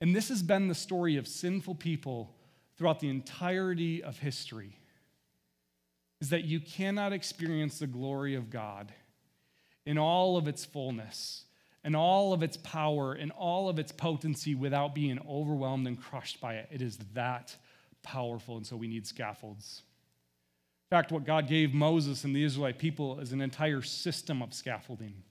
And 0.00 0.14
this 0.14 0.28
has 0.28 0.42
been 0.42 0.68
the 0.68 0.74
story 0.74 1.16
of 1.16 1.26
sinful 1.26 1.76
people 1.76 2.34
throughout 2.76 3.00
the 3.00 3.08
entirety 3.08 4.02
of 4.02 4.18
history 4.18 4.76
is 6.22 6.28
that 6.28 6.44
you 6.44 6.60
cannot 6.60 7.12
experience 7.12 7.80
the 7.80 7.86
glory 7.88 8.36
of 8.36 8.48
God 8.48 8.92
in 9.84 9.98
all 9.98 10.36
of 10.36 10.46
its 10.46 10.64
fullness, 10.64 11.46
in 11.82 11.96
all 11.96 12.32
of 12.32 12.44
its 12.44 12.56
power, 12.58 13.12
in 13.12 13.32
all 13.32 13.68
of 13.68 13.80
its 13.80 13.90
potency 13.90 14.54
without 14.54 14.94
being 14.94 15.18
overwhelmed 15.28 15.84
and 15.88 16.00
crushed 16.00 16.40
by 16.40 16.54
it. 16.54 16.68
It 16.70 16.80
is 16.80 16.96
that 17.14 17.56
powerful, 18.04 18.56
and 18.56 18.64
so 18.64 18.76
we 18.76 18.86
need 18.86 19.04
scaffolds. 19.04 19.82
In 20.92 20.96
fact, 20.96 21.10
what 21.10 21.24
God 21.24 21.48
gave 21.48 21.74
Moses 21.74 22.22
and 22.22 22.36
the 22.36 22.44
Israelite 22.44 22.78
people 22.78 23.18
is 23.18 23.32
an 23.32 23.40
entire 23.40 23.82
system 23.82 24.42
of 24.42 24.54
scaffolding. 24.54 25.24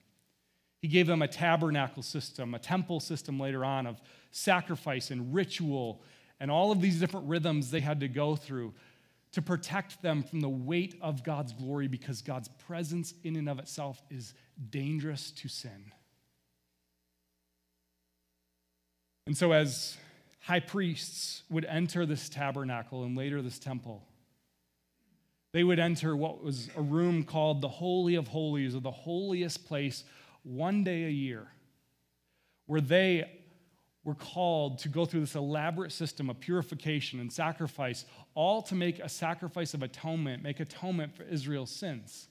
He 0.82 0.88
gave 0.88 1.06
them 1.06 1.22
a 1.22 1.28
tabernacle 1.28 2.02
system, 2.02 2.52
a 2.52 2.58
temple 2.58 3.00
system 3.00 3.40
later 3.40 3.64
on 3.64 3.86
of 3.86 3.98
sacrifice 4.30 5.10
and 5.10 5.32
ritual, 5.32 6.02
and 6.38 6.50
all 6.50 6.70
of 6.70 6.82
these 6.82 7.00
different 7.00 7.30
rhythms 7.30 7.70
they 7.70 7.80
had 7.80 8.00
to 8.00 8.08
go 8.08 8.36
through 8.36 8.74
to 9.32 9.42
protect 9.42 10.02
them 10.02 10.22
from 10.22 10.40
the 10.40 10.48
weight 10.48 10.94
of 11.00 11.24
God's 11.24 11.52
glory 11.52 11.88
because 11.88 12.22
God's 12.22 12.48
presence 12.66 13.14
in 13.24 13.36
and 13.36 13.48
of 13.48 13.58
itself 13.58 14.02
is 14.10 14.34
dangerous 14.70 15.30
to 15.32 15.48
sin. 15.48 15.92
And 19.26 19.36
so, 19.36 19.52
as 19.52 19.96
high 20.40 20.60
priests 20.60 21.44
would 21.48 21.64
enter 21.64 22.04
this 22.04 22.28
tabernacle 22.28 23.04
and 23.04 23.16
later 23.16 23.40
this 23.40 23.58
temple, 23.58 24.02
they 25.52 25.64
would 25.64 25.78
enter 25.78 26.16
what 26.16 26.42
was 26.42 26.68
a 26.76 26.82
room 26.82 27.24
called 27.24 27.60
the 27.60 27.68
Holy 27.68 28.16
of 28.16 28.28
Holies 28.28 28.74
or 28.74 28.80
the 28.80 28.90
holiest 28.90 29.66
place 29.66 30.04
one 30.42 30.82
day 30.82 31.04
a 31.04 31.10
year, 31.10 31.46
where 32.66 32.80
they 32.80 33.30
were 34.04 34.14
called 34.14 34.78
to 34.80 34.88
go 34.88 35.04
through 35.04 35.20
this 35.20 35.34
elaborate 35.34 35.92
system 35.92 36.28
of 36.28 36.40
purification 36.40 37.20
and 37.20 37.32
sacrifice, 37.32 38.04
all 38.34 38.60
to 38.62 38.74
make 38.74 38.98
a 38.98 39.08
sacrifice 39.08 39.74
of 39.74 39.82
atonement, 39.82 40.42
make 40.42 40.58
atonement 40.58 41.14
for 41.14 41.22
Israel's 41.22 41.70
sins. 41.70 42.28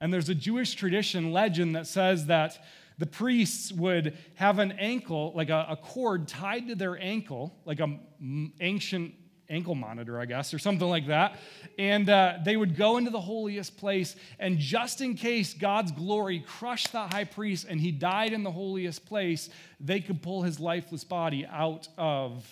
And 0.00 0.12
there's 0.12 0.28
a 0.28 0.34
Jewish 0.34 0.74
tradition 0.74 1.32
legend 1.32 1.76
that 1.76 1.86
says 1.86 2.26
that 2.26 2.64
the 2.98 3.06
priests 3.06 3.72
would 3.72 4.16
have 4.34 4.58
an 4.58 4.72
ankle, 4.72 5.32
like 5.34 5.48
a, 5.48 5.66
a 5.70 5.76
cord 5.76 6.28
tied 6.28 6.68
to 6.68 6.74
their 6.74 6.98
ankle, 7.00 7.54
like 7.64 7.80
an 7.80 8.52
ancient 8.60 9.14
ankle 9.48 9.74
monitor, 9.74 10.20
I 10.20 10.26
guess, 10.26 10.54
or 10.54 10.58
something 10.58 10.88
like 10.88 11.06
that. 11.08 11.38
And 11.78 12.08
uh, 12.08 12.38
they 12.44 12.56
would 12.56 12.76
go 12.76 12.96
into 12.96 13.10
the 13.10 13.20
holiest 13.20 13.76
place, 13.76 14.16
and 14.38 14.58
just 14.58 15.00
in 15.00 15.14
case 15.14 15.54
God's 15.54 15.92
glory 15.92 16.44
crushed 16.46 16.92
the 16.92 17.06
high 17.06 17.24
priest 17.24 17.66
and 17.68 17.80
he 17.80 17.92
died 17.92 18.32
in 18.32 18.42
the 18.42 18.50
holiest 18.50 19.06
place, 19.06 19.50
they 19.80 20.00
could 20.00 20.22
pull 20.22 20.42
his 20.42 20.58
lifeless 20.58 21.04
body 21.04 21.46
out 21.46 21.88
of 21.98 22.44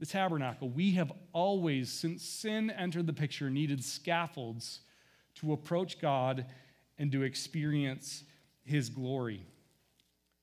the 0.00 0.06
tabernacle. 0.06 0.68
We 0.68 0.92
have 0.92 1.12
always, 1.32 1.90
since 1.90 2.24
sin 2.24 2.70
entered 2.70 3.06
the 3.06 3.12
picture, 3.12 3.48
needed 3.50 3.84
scaffolds 3.84 4.80
to 5.36 5.52
approach 5.52 6.00
God 6.00 6.46
and 6.98 7.10
to 7.12 7.22
experience 7.22 8.24
his 8.64 8.88
glory. 8.88 9.46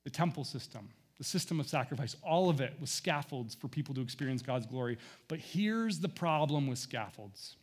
The 0.04 0.10
temple 0.10 0.44
system 0.44 0.88
the 1.20 1.24
system 1.24 1.60
of 1.60 1.68
sacrifice, 1.68 2.16
all 2.22 2.48
of 2.48 2.62
it 2.62 2.72
was 2.80 2.90
scaffolds 2.90 3.54
for 3.54 3.68
people 3.68 3.94
to 3.94 4.00
experience 4.00 4.40
God's 4.40 4.64
glory. 4.64 4.96
But 5.28 5.38
here's 5.38 5.98
the 5.98 6.08
problem 6.08 6.66
with 6.66 6.78
scaffolds. 6.78 7.56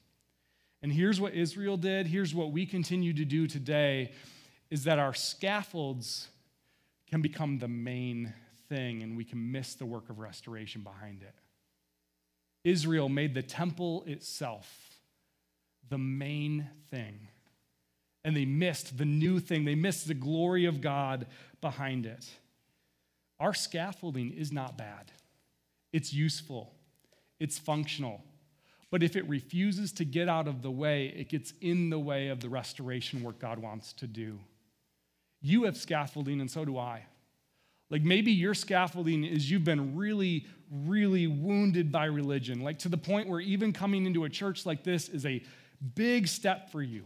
And 0.84 0.92
here's 0.92 1.20
what 1.20 1.34
Israel 1.34 1.76
did, 1.76 2.06
here's 2.06 2.36
what 2.36 2.52
we 2.52 2.68
continue 2.68 3.14
to 3.14 3.26
do 3.26 3.48
today 3.48 4.12
is 4.70 4.84
that 4.84 5.00
our 5.00 5.16
scaffolds 5.16 6.28
can 7.10 7.24
become 7.24 7.58
the 7.58 7.68
main 7.68 8.32
thing 8.70 9.02
and 9.02 9.18
we 9.18 9.24
can 9.24 9.52
miss 9.52 9.74
the 9.74 9.88
work 9.88 10.12
of 10.12 10.20
restoration 10.20 10.82
behind 10.82 11.24
it. 11.24 11.34
Israel 12.64 13.10
made 13.10 13.34
the 13.34 13.42
temple 13.42 14.04
itself 14.06 15.00
the 15.90 15.98
main 15.98 16.70
thing. 16.92 17.28
And 18.24 18.38
they 18.38 18.46
missed 18.46 19.00
the 19.00 19.06
new 19.06 19.40
thing. 19.40 19.66
They 19.66 19.74
missed 19.74 20.08
the 20.08 20.14
glory 20.14 20.66
of 20.66 20.80
God 20.80 21.26
behind 21.60 22.06
it. 22.06 22.30
Our 23.39 23.53
scaffolding 23.53 24.32
is 24.32 24.51
not 24.51 24.77
bad, 24.77 25.12
it's 25.94 26.13
useful, 26.13 26.74
it's 27.39 27.58
functional. 27.58 28.24
But 28.89 29.03
if 29.03 29.17
it 29.17 29.27
refuses 29.27 29.91
to 29.94 30.06
get 30.06 30.29
out 30.29 30.48
of 30.48 30.62
the 30.62 30.72
way, 30.72 31.08
it 31.08 31.27
gets 31.27 31.51
in 31.60 31.89
the 31.89 32.00
way 32.00 32.29
of 32.29 32.39
the 32.39 32.48
restoration 32.48 33.22
work 33.22 33.38
God 33.38 33.60
wants 33.60 33.91
to 33.94 34.08
do. 34.08 34.39
You 35.41 35.65
have 35.65 35.75
scaffolding, 35.75 36.39
and 36.39 36.50
so 36.50 36.63
do 36.63 36.77
I. 36.77 37.06
Like 37.89 38.01
maybe 38.03 38.32
your 38.32 38.53
scaffolding 38.53 39.24
is 39.24 39.50
you've 39.50 39.63
been 39.63 39.96
really, 39.96 40.46
really 40.72 41.27
wounded 41.27 41.91
by 41.91 42.06
religion, 42.06 42.62
like 42.62 42.79
to 42.79 42.89
the 42.89 42.98
point 42.98 43.29
where 43.29 43.39
even 43.39 43.72
coming 43.72 44.06
into 44.06 44.24
a 44.24 44.29
church 44.29 44.65
like 44.65 44.84
this 44.84 45.10
is 45.10 45.25
a 45.25 45.44
big 45.96 46.27
step 46.27 46.72
for 46.72 46.82
you. 46.82 47.06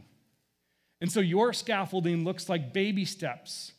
And 1.01 1.11
so 1.11 1.19
your 1.19 1.53
scaffolding 1.53 2.23
looks 2.23 2.47
like 2.47 2.73
baby 2.73 3.05
steps, 3.05 3.73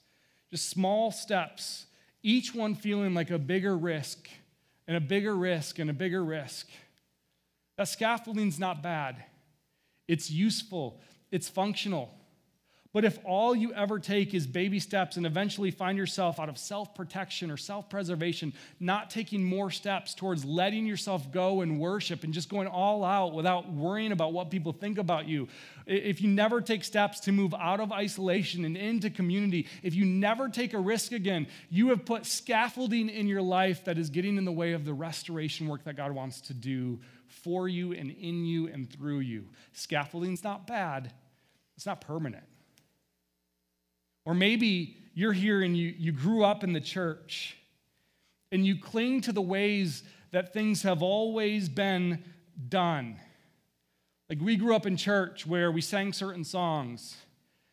just 0.51 0.69
small 0.69 1.11
steps 1.11 1.87
each 2.23 2.55
one 2.55 2.75
feeling 2.75 3.15
like 3.15 3.31
a 3.31 3.39
bigger 3.39 3.77
risk 3.77 4.29
and 4.87 4.97
a 4.97 5.01
bigger 5.01 5.35
risk 5.35 5.79
and 5.79 5.91
a 5.91 5.93
bigger 5.93 6.25
risk. 6.25 6.69
That 7.77 7.89
scaffolding's 7.89 8.59
not 8.59 8.83
bad. 8.83 9.25
It's 10.09 10.31
useful, 10.31 11.01
it's 11.31 11.49
functional. 11.49 12.15
But 12.93 13.07
if 13.07 13.19
all 13.25 13.57
you 13.57 13.73
ever 13.73 13.99
take 13.99 14.35
is 14.35 14.47
baby 14.47 14.79
steps 14.79 15.17
and 15.17 15.25
eventually 15.25 15.71
find 15.71 15.97
yourself 15.97 16.39
out 16.39 16.51
of 16.51 16.59
self 16.59 16.95
protection 16.95 17.51
or 17.51 17.57
self 17.57 17.89
preservation, 17.89 18.53
not 18.81 19.09
taking 19.09 19.43
more 19.43 19.71
steps 19.71 20.15
towards 20.15 20.45
letting 20.45 20.85
yourself 20.85 21.33
go 21.33 21.63
and 21.63 21.81
worship 21.81 22.23
and 22.23 22.35
just 22.35 22.51
going 22.51 22.69
all 22.69 23.03
out 23.03 23.33
without 23.33 23.73
worrying 23.73 24.13
about 24.13 24.35
what 24.35 24.51
people 24.51 24.73
think 24.73 24.99
about 24.99 25.27
you, 25.27 25.49
if 25.87 26.21
you 26.21 26.29
never 26.29 26.61
take 26.61 26.85
steps 26.85 27.21
to 27.21 27.33
move 27.33 27.55
out 27.55 27.81
of 27.81 27.93
isolation 27.93 28.67
and 28.67 28.77
into 28.77 29.09
community, 29.09 29.67
if 29.83 29.95
you 29.95 30.05
never 30.05 30.51
take 30.51 30.75
a 30.75 30.79
risk 30.79 31.13
again, 31.13 31.47
you 31.71 31.89
have 31.89 32.05
put 32.05 32.27
scaffolding 32.27 33.09
in 33.09 33.27
your 33.27 33.43
life 33.43 33.87
that 33.87 33.97
is 33.97 34.11
getting 34.11 34.37
in 34.37 34.45
the 34.45 34.53
way 34.53 34.73
of 34.73 34.85
the 34.85 34.93
restoration 34.93 35.67
work 35.67 35.83
that 35.85 35.97
God 35.97 36.13
wants 36.13 36.43
to 36.43 36.55
do 36.55 37.01
for 37.27 37.69
you 37.69 37.93
and 37.93 38.11
in 38.11 38.45
you 38.45 38.69
and 38.69 38.93
through 38.93 39.21
you. 39.21 39.49
Scaffolding's 39.73 40.45
not 40.45 40.67
bad, 40.67 41.11
it's 41.75 41.87
not 41.87 42.03
permanent. 42.03 42.45
Or 44.25 44.35
maybe 44.35 44.97
you're 45.15 45.33
here 45.33 45.63
and 45.63 45.77
you, 45.77 45.95
you 45.97 46.13
grew 46.13 46.45
up 46.45 46.65
in 46.65 46.73
the 46.73 46.81
church 46.81 47.57
and 48.51 48.67
you 48.67 48.79
cling 48.79 49.21
to 49.23 49.33
the 49.33 49.43
ways 49.43 50.03
that 50.31 50.53
things 50.53 50.83
have 50.83 51.03
always 51.03 51.69
been 51.69 52.23
done. 52.69 53.17
Like 54.29 54.41
we 54.41 54.57
grew 54.57 54.75
up 54.75 54.87
in 54.87 54.97
church 54.97 55.47
where 55.47 55.71
we 55.71 55.81
sang 55.81 56.13
certain 56.13 56.45
songs, 56.45 57.17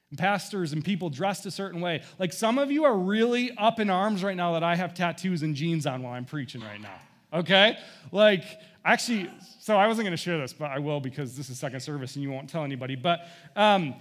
and 0.10 0.18
pastors 0.18 0.74
and 0.74 0.84
people 0.84 1.10
dressed 1.10 1.46
a 1.46 1.52
certain 1.52 1.82
way. 1.82 2.02
Like 2.18 2.34
some 2.34 2.58
of 2.58 2.72
you 2.72 2.84
are 2.84 2.98
really 2.98 3.52
up 3.58 3.80
in 3.80 3.90
arms 3.90 4.24
right 4.24 4.36
now 4.36 4.54
that 4.54 4.64
I 4.64 4.76
have 4.76 4.94
tattoos 4.94 5.44
and 5.44 5.56
jeans 5.56 5.86
on 5.86 6.02
while 6.02 6.14
I'm 6.14 6.26
preaching 6.26 6.62
right 6.62 6.82
now. 6.82 7.00
Okay? 7.32 7.78
Like, 8.12 8.44
actually, 8.84 9.30
so 9.60 9.78
I 9.78 9.88
wasn't 9.88 10.06
going 10.06 10.18
to 10.18 10.18
share 10.18 10.40
this, 10.40 10.52
but 10.52 10.72
I 10.72 10.80
will 10.80 11.00
because 11.00 11.38
this 11.38 11.50
is 11.50 11.60
second 11.60 11.82
service 11.82 12.16
and 12.16 12.24
you 12.24 12.32
won't 12.32 12.50
tell 12.50 12.64
anybody. 12.64 12.96
But 12.96 13.28
um, 13.56 13.96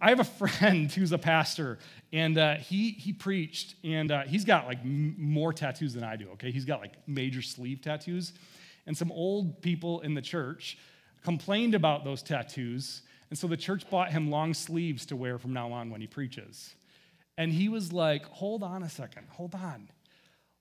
I 0.00 0.10
have 0.10 0.20
a 0.20 0.24
friend 0.24 0.90
who's 0.92 1.12
a 1.12 1.18
pastor, 1.18 1.78
and 2.12 2.36
uh, 2.38 2.56
he 2.56 2.90
he 2.90 3.12
preached, 3.12 3.74
and 3.84 4.10
uh, 4.10 4.22
he's 4.22 4.44
got 4.44 4.66
like 4.66 4.80
m- 4.80 5.14
more 5.18 5.52
tattoos 5.52 5.94
than 5.94 6.04
I 6.04 6.16
do. 6.16 6.30
Okay, 6.32 6.50
he's 6.50 6.64
got 6.64 6.80
like 6.80 6.94
major 7.06 7.42
sleeve 7.42 7.80
tattoos, 7.80 8.32
and 8.86 8.96
some 8.96 9.10
old 9.12 9.62
people 9.62 10.00
in 10.00 10.14
the 10.14 10.22
church 10.22 10.78
complained 11.24 11.74
about 11.74 12.04
those 12.04 12.22
tattoos, 12.22 13.02
and 13.30 13.38
so 13.38 13.46
the 13.46 13.56
church 13.56 13.88
bought 13.90 14.10
him 14.10 14.30
long 14.30 14.54
sleeves 14.54 15.06
to 15.06 15.16
wear 15.16 15.38
from 15.38 15.52
now 15.52 15.72
on 15.72 15.90
when 15.90 16.00
he 16.00 16.06
preaches. 16.06 16.74
And 17.38 17.52
he 17.52 17.68
was 17.68 17.92
like, 17.92 18.24
"Hold 18.26 18.62
on 18.62 18.82
a 18.82 18.88
second, 18.88 19.26
hold 19.30 19.54
on." 19.54 19.88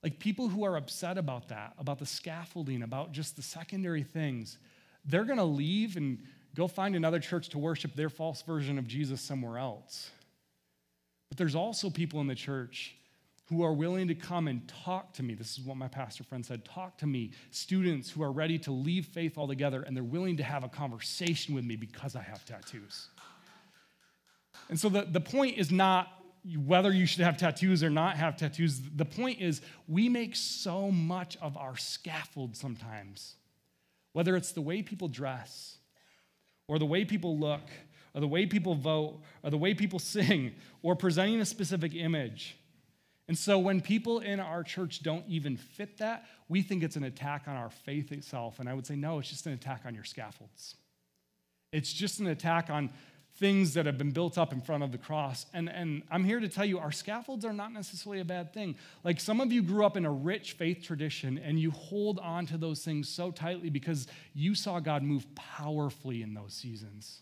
Like 0.04 0.20
people 0.20 0.50
who 0.50 0.64
are 0.64 0.78
upset 0.78 1.18
about 1.18 1.48
that, 1.50 1.74
about 1.80 2.00
the 2.00 2.06
scaffolding, 2.06 2.84
about 2.84 3.12
just 3.12 3.36
the 3.36 3.42
secondary 3.42 4.04
things, 4.04 4.60
they're 5.04 5.24
gonna 5.26 5.46
leave 5.46 5.98
and 5.98 6.20
Go 6.56 6.68
find 6.68 6.96
another 6.96 7.20
church 7.20 7.50
to 7.50 7.58
worship 7.58 7.96
their 7.96 8.10
false 8.10 8.42
version 8.42 8.80
of 8.80 8.88
Jesus 8.88 9.22
somewhere 9.22 9.58
else. 9.58 10.10
But 11.30 11.38
there's 11.38 11.56
also 11.56 11.90
people 11.90 12.22
in 12.22 12.28
the 12.28 12.36
church 12.36 12.96
who 13.50 13.64
are 13.64 13.74
willing 13.74 14.08
to 14.08 14.16
come 14.16 14.48
and 14.48 14.68
talk 14.68 15.14
to 15.14 15.24
me. 15.24 15.36
This 15.36 15.58
is 15.58 15.66
what 15.66 15.78
my 15.78 15.88
pastor 15.88 16.24
friend 16.24 16.46
said 16.46 16.66
talk 16.66 16.98
to 17.00 17.06
me. 17.06 17.32
Students 17.52 18.10
who 18.10 18.24
are 18.24 18.32
ready 18.32 18.58
to 18.60 18.72
leave 18.72 19.06
faith 19.06 19.38
altogether 19.38 19.84
and 19.84 19.96
they're 19.96 20.04
willing 20.04 20.38
to 20.38 20.44
have 20.44 20.64
a 20.64 20.70
conversation 20.70 21.54
with 21.54 21.66
me 21.66 21.76
because 21.76 22.16
I 22.16 22.22
have 22.22 22.44
tattoos. 22.46 23.10
And 24.70 24.80
so 24.80 24.90
the, 24.90 25.04
the 25.04 25.22
point 25.22 25.58
is 25.58 25.72
not 25.72 26.08
whether 26.66 26.92
you 26.92 27.06
should 27.06 27.24
have 27.24 27.38
tattoos 27.38 27.84
or 27.84 27.90
not 27.90 28.16
have 28.16 28.38
tattoos. 28.38 28.82
The 28.96 29.06
point 29.06 29.42
is 29.42 29.62
we 29.88 30.10
make 30.10 30.36
so 30.36 30.90
much 30.90 31.38
of 31.42 31.58
our 31.58 31.76
scaffold 31.76 32.56
sometimes, 32.56 33.36
whether 34.14 34.36
it's 34.36 34.54
the 34.54 34.62
way 34.62 34.82
people 34.82 35.08
dress 35.08 35.78
or 36.68 36.80
the 36.80 36.86
way 36.86 37.06
people 37.06 37.38
look, 37.38 37.62
or 38.14 38.22
the 38.22 38.28
way 38.28 38.46
people 38.46 38.76
vote, 38.76 39.22
or 39.44 39.50
the 39.50 39.58
way 39.58 39.74
people 39.74 40.00
sing, 40.16 40.54
or 40.82 40.96
presenting 40.96 41.42
a 41.42 41.46
specific 41.46 41.94
image. 41.96 42.58
And 43.28 43.38
so 43.38 43.58
when 43.58 43.82
people 43.82 44.20
in 44.20 44.40
our 44.40 44.64
church 44.64 45.02
don't 45.02 45.26
even 45.28 45.58
fit 45.58 45.98
that, 45.98 46.26
we 46.48 46.62
think 46.62 46.84
it's 46.84 46.96
an 46.96 47.04
attack 47.04 47.48
on 47.48 47.56
our 47.56 47.72
faith 47.72 48.12
itself. 48.12 48.60
And 48.60 48.70
I 48.70 48.74
would 48.74 48.86
say, 48.86 48.96
no, 48.96 49.18
it's 49.20 49.30
just 49.30 49.48
an 49.48 49.54
attack 49.54 49.82
on 49.86 49.96
your 49.96 50.04
scaffolds. 50.04 50.76
It's 51.72 51.92
just 51.92 52.20
an 52.20 52.28
attack 52.28 52.70
on 52.70 52.92
things 53.38 53.74
that 53.74 53.86
have 53.86 53.98
been 53.98 54.12
built 54.12 54.38
up 54.38 54.54
in 54.54 54.62
front 54.62 54.82
of 54.84 54.92
the 54.92 54.98
cross. 54.98 55.46
And, 55.54 55.70
and 55.70 56.04
I'm 56.10 56.24
here 56.24 56.40
to 56.40 56.48
tell 56.48 56.64
you, 56.64 56.80
our 56.80 56.92
scaffolds 56.92 57.44
are 57.44 57.52
not 57.52 57.74
necessarily 57.74 58.22
a 58.22 58.26
bad 58.26 58.54
thing. 58.54 58.76
Like 59.04 59.20
some 59.20 59.42
of 59.42 59.52
you 59.52 59.62
grew 59.62 59.86
up 59.86 59.98
in 59.98 60.06
a 60.06 60.12
rich 60.12 60.54
faith 60.54 60.82
tradition 60.82 61.38
and 61.38 61.60
you 61.60 61.72
hold 61.72 62.18
on 62.20 62.46
to 62.48 62.58
those 62.58 62.84
things 62.84 63.10
so 63.10 63.32
tightly 63.32 63.70
because 63.70 64.08
you 64.34 64.56
saw 64.56 64.80
God 64.80 65.04
move 65.04 65.26
powerfully 65.36 66.24
in 66.24 66.34
those 66.34 66.54
seasons. 66.54 67.22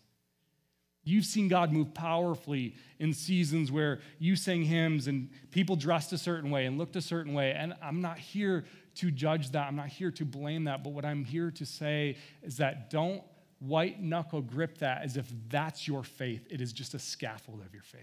You've 1.04 1.26
seen 1.26 1.48
God 1.48 1.74
move 1.74 1.94
powerfully 1.94 2.76
in 3.00 3.14
seasons 3.14 3.72
where 3.72 4.00
you 4.20 4.36
sang 4.36 4.64
hymns 4.64 5.08
and 5.08 5.30
people 5.52 5.76
dressed 5.76 6.14
a 6.14 6.18
certain 6.18 6.50
way 6.50 6.66
and 6.66 6.78
looked 6.78 6.96
a 6.96 7.02
certain 7.02 7.34
way. 7.34 7.54
And 7.54 7.74
I'm 7.82 8.02
not 8.02 8.20
here 8.20 8.66
to 8.96 9.12
judge 9.12 9.52
that. 9.52 9.68
I'm 9.68 9.76
not 9.76 9.88
here 9.88 10.12
to 10.12 10.26
blame 10.26 10.66
that. 10.66 10.84
But 10.84 10.94
what 10.94 11.04
I'm 11.04 11.26
here 11.26 11.52
to 11.52 11.66
say 11.66 12.18
is 12.44 12.58
that 12.58 12.90
don't 12.90 13.24
white 13.66 14.02
knuckle 14.02 14.42
grip 14.42 14.78
that 14.80 15.04
as 15.04 15.16
if 15.18 15.32
that's 15.50 15.88
your 15.88 16.04
faith. 16.04 16.46
It 16.50 16.60
is 16.60 16.74
just 16.74 16.94
a 16.94 17.00
scaffold 17.00 17.62
of 17.66 17.74
your 17.74 17.84
faith. 17.84 18.02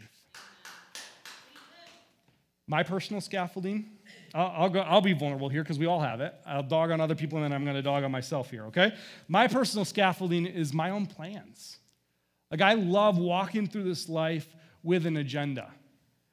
My 2.67 2.83
personal 2.83 3.21
scaffolding, 3.21 3.91
I'll, 4.33 4.55
I'll, 4.57 4.69
go, 4.69 4.81
I'll 4.81 5.01
be 5.01 5.13
vulnerable 5.13 5.49
here 5.49 5.63
because 5.63 5.79
we 5.79 5.87
all 5.87 6.01
have 6.01 6.21
it. 6.21 6.35
I'll 6.47 6.63
dog 6.63 6.93
on 6.93 7.01
other 7.01 7.17
people 7.17 7.39
and 7.39 7.45
then 7.45 7.53
I'm 7.53 7.65
going 7.65 7.77
to 7.77 7.83
dog 7.83 8.05
on 8.05 8.13
myself 8.13 8.49
here, 8.51 8.65
okay? 8.67 8.95
My 9.29 9.49
personal 9.49 9.85
scaffolding 9.85 10.47
is 10.47 10.73
my 10.73 10.91
own 10.91 11.07
plans. 11.07 11.79
Like, 12.51 12.61
I 12.63 12.75
love 12.75 13.19
walking 13.19 13.67
through 13.67 13.85
this 13.85 14.09
life 14.09 14.47
with 14.83 15.05
an 15.05 15.17
agenda, 15.17 15.71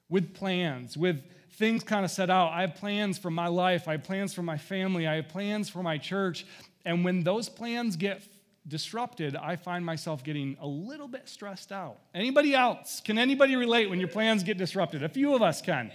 with 0.10 0.34
plans, 0.34 0.96
with 0.96 1.24
things 1.54 1.84
kind 1.84 2.06
of 2.06 2.12
set 2.12 2.30
out. 2.30 2.52
I 2.52 2.62
have 2.62 2.76
plans 2.76 3.18
for 3.18 3.32
my 3.32 3.48
life, 3.48 3.88
I 3.88 3.94
have 3.94 4.04
plans 4.04 4.34
for 4.34 4.44
my 4.44 4.58
family, 4.58 5.08
I 5.08 5.16
have 5.16 5.28
plans 5.28 5.70
for 5.70 5.84
my 5.84 5.98
church. 5.98 6.46
And 6.86 7.04
when 7.04 7.24
those 7.24 7.50
plans 7.50 7.96
get 7.96 8.22
disrupted, 8.68 9.36
I 9.36 9.56
find 9.56 9.86
myself 9.86 10.24
getting 10.24 10.58
a 10.60 10.68
little 10.68 11.08
bit 11.08 11.30
stressed 11.30 11.72
out. 11.72 11.98
Anybody 12.14 12.54
else? 12.54 13.02
Can 13.04 13.18
anybody 13.18 13.56
relate 13.56 13.90
when 13.90 14.00
your 14.00 14.10
plans 14.10 14.44
get 14.44 14.58
disrupted? 14.58 15.04
A 15.04 15.10
few 15.10 15.36
of 15.36 15.42
us 15.42 15.62
can. 15.62 15.92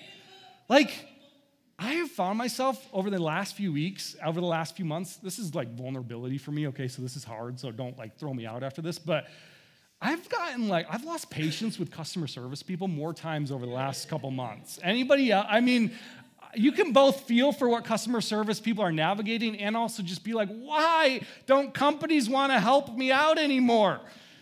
Like, 0.69 1.07
I 1.79 1.95
have 1.95 2.11
found 2.11 2.38
myself 2.38 2.87
over 2.93 3.11
the 3.11 3.21
last 3.21 3.57
few 3.57 3.73
weeks, 3.73 4.14
over 4.25 4.41
the 4.41 4.47
last 4.47 4.76
few 4.76 4.85
months, 4.85 5.17
this 5.17 5.38
is 5.38 5.55
like 5.55 5.75
vulnerability 5.75 6.38
for 6.38 6.52
me, 6.52 6.69
okay? 6.69 6.88
So 6.88 7.02
this 7.02 7.17
is 7.17 7.25
hard, 7.25 7.59
so 7.59 7.71
don't 7.73 7.99
like 7.99 8.17
throw 8.19 8.33
me 8.33 8.47
out 8.47 8.62
after 8.62 8.81
this, 8.81 8.99
but 8.99 9.26
I've 10.00 10.29
gotten 10.29 10.69
like, 10.69 10.87
I've 10.91 11.05
lost 11.05 11.31
patience 11.31 11.79
with 11.79 11.91
customer 11.91 12.26
service 12.26 12.62
people 12.62 12.88
more 12.88 13.12
times 13.12 13.52
over 13.52 13.64
the 13.67 13.73
last 13.73 14.09
couple 14.09 14.31
months. 14.31 14.81
Anybody? 14.83 15.33
I 15.33 15.61
mean, 15.61 15.93
you 16.54 16.73
can 16.73 16.92
both 16.92 17.21
feel 17.23 17.52
for 17.52 17.68
what 17.68 17.85
customer 17.85 18.21
service 18.21 18.61
people 18.61 18.85
are 18.85 18.92
navigating 18.92 19.59
and 19.59 19.76
also 19.76 20.02
just 20.02 20.23
be 20.23 20.35
like, 20.35 20.49
why 20.49 21.23
don't 21.47 21.73
companies 21.73 22.28
want 22.28 22.52
to 22.52 22.61
help 22.61 22.94
me 22.94 23.11
out 23.11 23.38
anymore? 23.38 24.00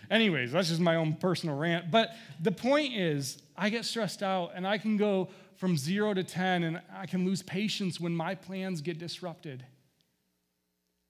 Anyways, 0.09 0.51
that's 0.51 0.67
just 0.67 0.81
my 0.81 0.97
own 0.97 1.13
personal 1.13 1.55
rant. 1.55 1.89
But 1.89 2.11
the 2.41 2.51
point 2.51 2.93
is, 2.95 3.41
I 3.55 3.69
get 3.69 3.85
stressed 3.85 4.21
out 4.21 4.51
and 4.55 4.67
I 4.67 4.77
can 4.77 4.97
go 4.97 5.29
from 5.55 5.77
zero 5.77 6.13
to 6.13 6.23
10 6.23 6.63
and 6.63 6.81
I 6.93 7.05
can 7.05 7.25
lose 7.25 7.41
patience 7.41 7.99
when 7.99 8.13
my 8.13 8.35
plans 8.35 8.81
get 8.81 8.97
disrupted. 8.97 9.63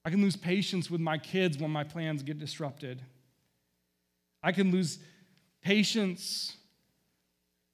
I 0.06 0.10
can 0.10 0.22
lose 0.22 0.36
patience 0.36 0.92
with 0.92 1.02
my 1.02 1.18
kids 1.18 1.58
when 1.58 1.72
my 1.72 1.84
plans 1.84 2.22
get 2.22 2.38
disrupted. 2.38 3.02
I 4.44 4.52
can 4.52 4.72
lose 4.72 5.00
patience 5.64 6.58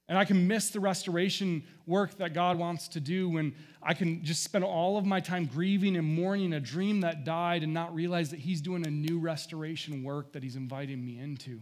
and 0.10 0.18
I 0.18 0.26
can 0.26 0.48
miss 0.48 0.70
the 0.70 0.80
restoration 0.80 1.64
work 1.86 2.18
that 2.18 2.34
God 2.34 2.58
wants 2.58 2.88
to 2.90 3.00
do 3.00 3.30
when 3.30 3.54
I 3.82 3.94
can 3.94 4.24
just 4.24 4.44
spend 4.44 4.64
all 4.64 4.98
of 4.98 5.06
my 5.06 5.20
time 5.20 5.46
grieving 5.46 5.98
and 5.98 6.08
mourning 6.08 6.54
a 6.54 6.60
dream 6.60 7.02
that 7.02 7.26
died 7.26 7.64
and 7.64 7.74
not 7.74 7.94
realize 7.94 8.30
that 8.30 8.40
He's 8.40 8.62
doing 8.62 8.86
a 8.88 8.92
new 8.92 9.20
restoration 9.20 10.04
work 10.04 10.32
that 10.34 10.44
He's 10.44 10.56
inviting 10.56 11.04
me 11.06 11.20
into. 11.20 11.62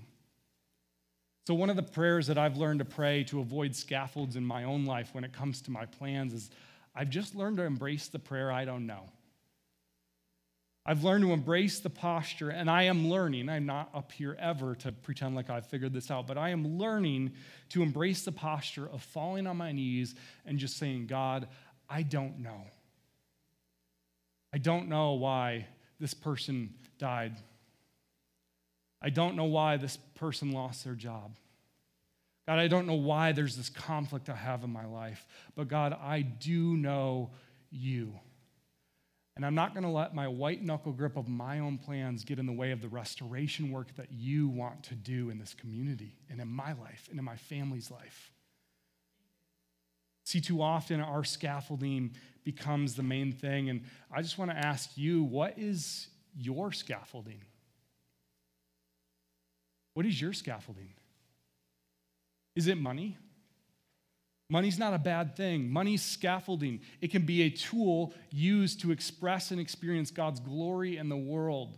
So, 1.48 1.54
one 1.54 1.70
of 1.70 1.76
the 1.76 1.84
prayers 1.84 2.28
that 2.28 2.38
I've 2.38 2.58
learned 2.58 2.80
to 2.80 2.86
pray 2.86 3.24
to 3.26 3.40
avoid 3.40 3.76
scaffolds 3.76 4.36
in 4.36 4.46
my 4.46 4.64
own 4.64 4.86
life 4.86 5.14
when 5.14 5.24
it 5.24 5.32
comes 5.34 5.62
to 5.64 5.72
my 5.72 5.86
plans 5.86 6.34
is 6.34 6.50
I've 6.96 7.10
just 7.10 7.36
learned 7.36 7.58
to 7.58 7.64
embrace 7.64 8.08
the 8.08 8.20
prayer 8.20 8.52
I 8.52 8.66
don't 8.66 8.88
know. 8.88 9.10
I've 10.86 11.04
learned 11.04 11.24
to 11.24 11.34
embrace 11.34 11.80
the 11.80 11.90
posture, 11.90 12.50
and 12.50 12.70
I 12.70 12.84
am 12.84 13.10
learning. 13.10 13.50
I'm 13.50 13.66
not 13.66 13.90
up 13.94 14.12
here 14.12 14.38
ever 14.40 14.76
to 14.76 14.92
pretend 14.92 15.36
like 15.36 15.50
I've 15.50 15.66
figured 15.66 15.94
this 15.94 16.12
out, 16.12 16.28
but 16.28 16.38
I 16.38 16.50
am 16.50 16.78
learning 16.78 17.34
to 17.70 17.82
embrace 17.82 18.24
the 18.24 18.32
posture 18.32 18.88
of 18.88 19.02
falling 19.02 19.48
on 19.48 19.58
my 19.58 19.72
knees 19.72 20.14
and 20.46 20.60
just 20.60 20.78
saying, 20.78 21.08
God, 21.08 21.48
I 21.90 22.04
don't 22.04 22.40
know. 22.40 22.66
I 24.54 24.60
don't 24.60 24.88
know 24.88 25.14
why 25.14 25.66
this 26.00 26.14
person 26.14 26.76
died. 27.00 27.36
I 29.02 29.10
don't 29.10 29.36
know 29.36 29.46
why 29.46 29.78
this 29.78 29.98
person 30.14 30.52
lost 30.52 30.84
their 30.84 30.94
job. 30.94 31.36
God, 32.48 32.60
I 32.60 32.68
don't 32.68 32.86
know 32.86 32.94
why 32.94 33.32
there's 33.32 33.58
this 33.58 33.70
conflict 33.70 34.30
I 34.30 34.36
have 34.36 34.64
in 34.64 34.72
my 34.72 34.86
life, 34.86 35.26
but 35.56 35.68
God, 35.68 35.94
I 36.00 36.22
do 36.22 36.78
know 36.78 37.32
you. 37.72 38.20
And 39.36 39.46
I'm 39.46 39.56
not 39.56 39.74
going 39.74 39.84
to 39.84 39.90
let 39.90 40.16
my 40.16 40.28
white 40.28 40.64
knuckle 40.64 40.94
grip 40.94 41.18
of 41.18 41.28
my 41.28 41.60
own 41.60 41.78
plans 41.78 42.24
get 42.24 42.40
in 42.40 42.46
the 42.46 42.54
way 42.54 42.72
of 42.72 42.82
the 42.82 42.88
restoration 42.88 43.70
work 43.70 43.94
that 43.98 44.12
you 44.12 44.48
want 44.48 44.84
to 44.84 44.96
do 44.96 45.30
in 45.30 45.40
this 45.40 45.54
community 45.54 46.16
and 46.30 46.40
in 46.40 46.48
my 46.48 46.72
life 46.74 47.08
and 47.10 47.20
in 47.20 47.26
my 47.26 47.36
family's 47.36 47.92
life. 47.92 48.32
See, 50.24 50.40
too 50.40 50.62
often 50.62 51.02
our 51.02 51.24
scaffolding 51.24 52.16
becomes 52.46 52.96
the 52.96 53.04
main 53.04 53.34
thing. 53.34 53.70
And 53.70 53.84
I 54.12 54.22
just 54.22 54.38
want 54.38 54.52
to 54.52 54.58
ask 54.58 54.92
you 54.96 55.24
what 55.24 55.60
is 55.60 56.08
your 56.36 56.72
scaffolding? 56.72 57.42
What 59.96 60.06
is 60.06 60.20
your 60.20 60.34
scaffolding? 60.34 60.90
Is 62.56 62.68
it 62.68 62.78
money? 62.78 63.18
Money's 64.50 64.78
not 64.78 64.94
a 64.94 65.00
bad 65.00 65.36
thing. 65.36 65.72
Money's 65.72 66.04
scaffolding. 66.04 66.82
It 67.02 67.10
can 67.10 67.26
be 67.26 67.44
a 67.44 67.50
tool 67.50 68.14
used 68.30 68.82
to 68.82 68.92
express 68.92 69.52
and 69.52 69.60
experience 69.60 70.12
God's 70.12 70.40
glory 70.40 70.98
in 70.98 71.10
the 71.10 71.18
world. 71.18 71.78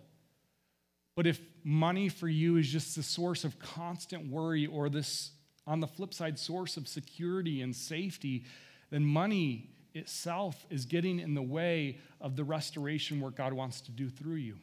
But 1.16 1.28
if 1.28 1.40
money 1.64 2.10
for 2.10 2.28
you 2.28 2.58
is 2.58 2.68
just 2.68 2.96
the 2.96 3.04
source 3.04 3.44
of 3.44 3.58
constant 3.58 4.30
worry 4.30 4.68
or 4.68 4.90
this, 4.90 5.32
on 5.66 5.80
the 5.80 5.88
flip 5.88 6.14
side, 6.14 6.38
source 6.38 6.78
of 6.78 6.88
security 6.88 7.62
and 7.62 7.76
safety, 7.76 8.46
then 8.92 9.04
money 9.04 9.70
itself 9.94 10.66
is 10.70 10.86
getting 10.86 11.20
in 11.20 11.34
the 11.34 11.42
way 11.42 11.98
of 12.22 12.36
the 12.36 12.44
restoration 12.44 13.20
work 13.20 13.36
God 13.36 13.54
wants 13.54 13.82
to 13.82 13.92
do 13.92 14.10
through 14.10 14.36
you. 14.36 14.58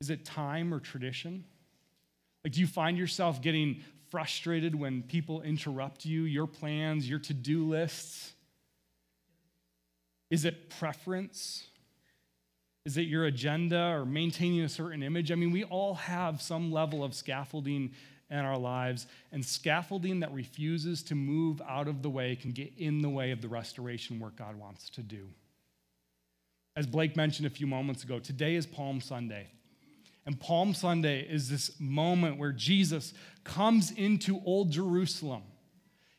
Is 0.00 0.10
it 0.10 0.24
time 0.24 0.72
or 0.72 0.80
tradition? 0.80 1.44
Like, 2.44 2.52
do 2.52 2.60
you 2.60 2.66
find 2.66 2.98
yourself 2.98 3.40
getting 3.40 3.82
frustrated 4.12 4.74
when 4.74 5.02
people 5.02 5.40
interrupt 5.40 6.04
you, 6.04 6.24
your 6.24 6.46
plans, 6.46 7.08
your 7.08 7.18
to 7.18 7.32
do 7.32 7.66
lists? 7.66 8.32
Is 10.30 10.44
it 10.44 10.68
preference? 10.68 11.66
Is 12.84 12.98
it 12.98 13.06
your 13.06 13.24
agenda 13.24 13.88
or 13.94 14.04
maintaining 14.04 14.60
a 14.60 14.68
certain 14.68 15.02
image? 15.02 15.32
I 15.32 15.34
mean, 15.34 15.50
we 15.50 15.64
all 15.64 15.94
have 15.94 16.42
some 16.42 16.70
level 16.70 17.02
of 17.02 17.14
scaffolding 17.14 17.92
in 18.28 18.38
our 18.38 18.58
lives, 18.58 19.06
and 19.30 19.42
scaffolding 19.42 20.20
that 20.20 20.32
refuses 20.32 21.02
to 21.04 21.14
move 21.14 21.62
out 21.66 21.88
of 21.88 22.02
the 22.02 22.10
way 22.10 22.36
can 22.36 22.50
get 22.50 22.72
in 22.76 23.00
the 23.00 23.08
way 23.08 23.30
of 23.30 23.40
the 23.40 23.48
restoration 23.48 24.18
work 24.18 24.36
God 24.36 24.56
wants 24.56 24.90
to 24.90 25.02
do. 25.02 25.28
As 26.76 26.86
Blake 26.86 27.16
mentioned 27.16 27.46
a 27.46 27.50
few 27.50 27.66
moments 27.66 28.04
ago, 28.04 28.18
today 28.18 28.56
is 28.56 28.66
Palm 28.66 29.00
Sunday. 29.00 29.48
And 30.24 30.38
Palm 30.38 30.74
Sunday 30.74 31.20
is 31.20 31.48
this 31.48 31.72
moment 31.80 32.38
where 32.38 32.52
Jesus 32.52 33.12
comes 33.44 33.90
into 33.90 34.40
Old 34.44 34.70
Jerusalem. 34.70 35.42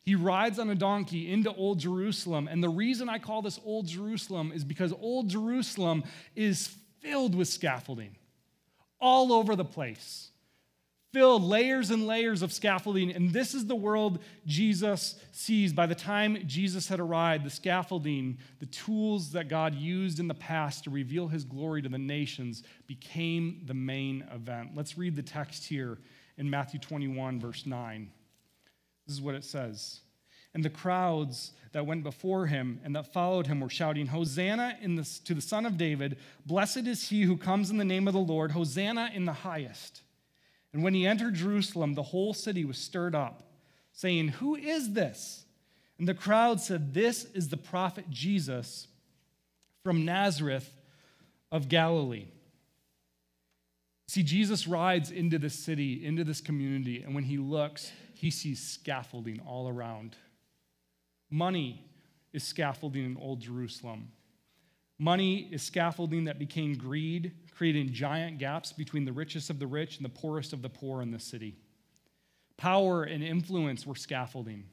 He 0.04 0.16
rides 0.16 0.60
on 0.60 0.70
a 0.70 0.76
donkey 0.76 1.32
into 1.32 1.54
Old 1.54 1.80
Jerusalem. 1.80 2.50
And 2.50 2.62
the 2.62 2.70
reason 2.70 3.08
I 3.08 3.20
call 3.20 3.42
this 3.42 3.60
Old 3.64 3.88
Jerusalem 3.88 4.52
is 4.54 4.66
because 4.66 4.92
Old 4.92 5.30
Jerusalem 5.30 6.04
is 6.36 6.76
filled 7.00 7.36
with 7.36 7.48
scaffolding 7.48 8.16
all 9.00 9.32
over 9.32 9.56
the 9.56 9.66
place 9.66 10.32
filled 11.14 11.44
layers 11.44 11.92
and 11.92 12.08
layers 12.08 12.42
of 12.42 12.52
scaffolding. 12.52 13.12
And 13.12 13.32
this 13.32 13.54
is 13.54 13.68
the 13.68 13.76
world 13.76 14.20
Jesus 14.46 15.16
sees. 15.32 15.72
By 15.72 15.86
the 15.86 15.96
time 15.96 16.40
Jesus 16.48 16.88
had 16.88 17.00
arrived, 17.00 17.46
the 17.46 17.52
scaffolding, 17.52 18.40
the 18.60 18.66
tools 18.66 19.32
that 19.32 19.48
God 19.48 19.76
used 19.76 20.20
in 20.20 20.28
the 20.28 20.34
past 20.34 20.84
to 20.86 20.90
reveal 20.90 21.28
his 21.28 21.44
glory 21.44 21.84
to 21.84 21.90
the 21.90 22.00
nations, 22.00 22.64
became 22.88 23.62
the 23.66 23.76
main 23.76 24.26
event. 24.34 24.72
Let's 24.76 24.98
read 24.98 25.16
the 25.16 25.22
text 25.22 25.66
here 25.66 26.00
in 26.38 26.50
Matthew 26.50 26.80
21, 26.80 27.40
verse 27.40 27.66
9. 27.66 28.10
This 29.06 29.16
is 29.16 29.22
what 29.22 29.36
it 29.36 29.44
says. 29.44 30.02
And 30.56 30.64
the 30.64 30.70
crowds 30.70 31.52
that 31.74 31.86
went 31.86 32.04
before 32.04 32.46
him 32.46 32.80
and 32.84 32.96
that 32.96 33.12
followed 33.12 33.48
him 33.48 33.60
were 33.60 33.70
shouting, 33.70 34.08
Hosanna 34.08 34.78
the, 34.82 35.20
to 35.26 35.34
the 35.34 35.42
Son 35.42 35.66
of 35.66 35.78
David! 35.78 36.18
Blessed 36.46 36.88
is 36.88 37.10
he 37.10 37.24
who 37.24 37.38
comes 37.38 37.70
in 37.70 37.78
the 37.78 37.86
name 37.86 38.08
of 38.08 38.14
the 38.14 38.20
Lord! 38.20 38.52
Hosanna 38.52 39.12
in 39.14 39.26
the 39.26 39.34
highest! 39.34 40.03
And 40.74 40.84
when 40.84 40.94
he 40.94 41.06
entered 41.06 41.36
Jerusalem, 41.36 41.94
the 41.94 42.04
whole 42.04 42.34
city 42.34 42.66
was 42.66 42.78
stirred 42.78 43.14
up, 43.14 43.44
saying, 43.92 44.30
Who 44.30 44.56
is 44.56 44.94
this? 44.94 45.46
And 46.00 46.08
the 46.08 46.16
crowd 46.16 46.60
said, 46.60 46.94
This 46.94 47.26
is 47.34 47.50
the 47.50 47.58
prophet 47.58 48.10
Jesus 48.10 48.88
from 49.84 50.04
Nazareth 50.04 50.70
of 51.52 51.70
Galilee. 51.70 52.26
See, 54.08 54.24
Jesus 54.24 54.68
rides 54.68 55.12
into 55.12 55.40
this 55.40 55.58
city, 55.58 56.06
into 56.06 56.24
this 56.24 56.42
community, 56.42 57.04
and 57.04 57.16
when 57.16 57.24
he 57.24 57.38
looks, 57.38 57.92
he 58.16 58.32
sees 58.32 58.60
scaffolding 58.60 59.40
all 59.46 59.68
around. 59.68 60.16
Money 61.30 61.84
is 62.32 62.44
scaffolding 62.44 63.06
in 63.06 63.18
Old 63.18 63.40
Jerusalem. 63.40 64.12
Money 65.00 65.50
is 65.52 65.64
scaffolding 65.64 66.26
that 66.26 66.40
became 66.40 66.76
greed, 66.76 67.32
creating 67.56 67.92
giant 67.92 68.38
gaps 68.38 68.72
between 68.72 69.06
the 69.06 69.12
richest 69.12 69.50
of 69.50 69.60
the 69.60 69.68
rich 69.68 69.98
and 69.98 70.06
the 70.06 70.10
poorest 70.10 70.54
of 70.54 70.62
the 70.62 70.70
poor 70.70 71.02
in 71.02 71.12
the 71.12 71.20
city. 71.20 71.56
Power 72.58 73.04
and 73.04 73.24
influence 73.24 73.86
were 73.86 73.96
scaffolding. 73.96 74.66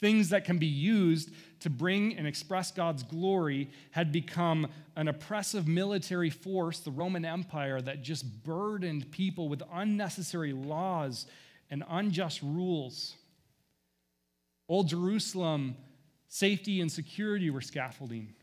Things 0.00 0.30
that 0.30 0.44
can 0.44 0.58
be 0.58 0.66
used 0.66 1.30
to 1.60 1.70
bring 1.70 2.16
and 2.16 2.26
express 2.26 2.72
God's 2.72 3.02
glory 3.02 3.70
had 3.90 4.10
become 4.10 4.66
an 4.96 5.08
oppressive 5.08 5.68
military 5.68 6.30
force, 6.30 6.80
the 6.80 6.90
Roman 6.90 7.24
Empire, 7.24 7.82
that 7.82 8.02
just 8.02 8.42
burdened 8.42 9.10
people 9.12 9.48
with 9.48 9.62
unnecessary 9.72 10.54
laws 10.54 11.26
and 11.70 11.84
unjust 11.88 12.40
rules. 12.42 13.14
Old 14.68 14.88
Jerusalem, 14.88 15.76
safety 16.28 16.80
and 16.80 16.90
security 16.90 17.50
were 17.50 17.60
scaffolding. 17.60 18.34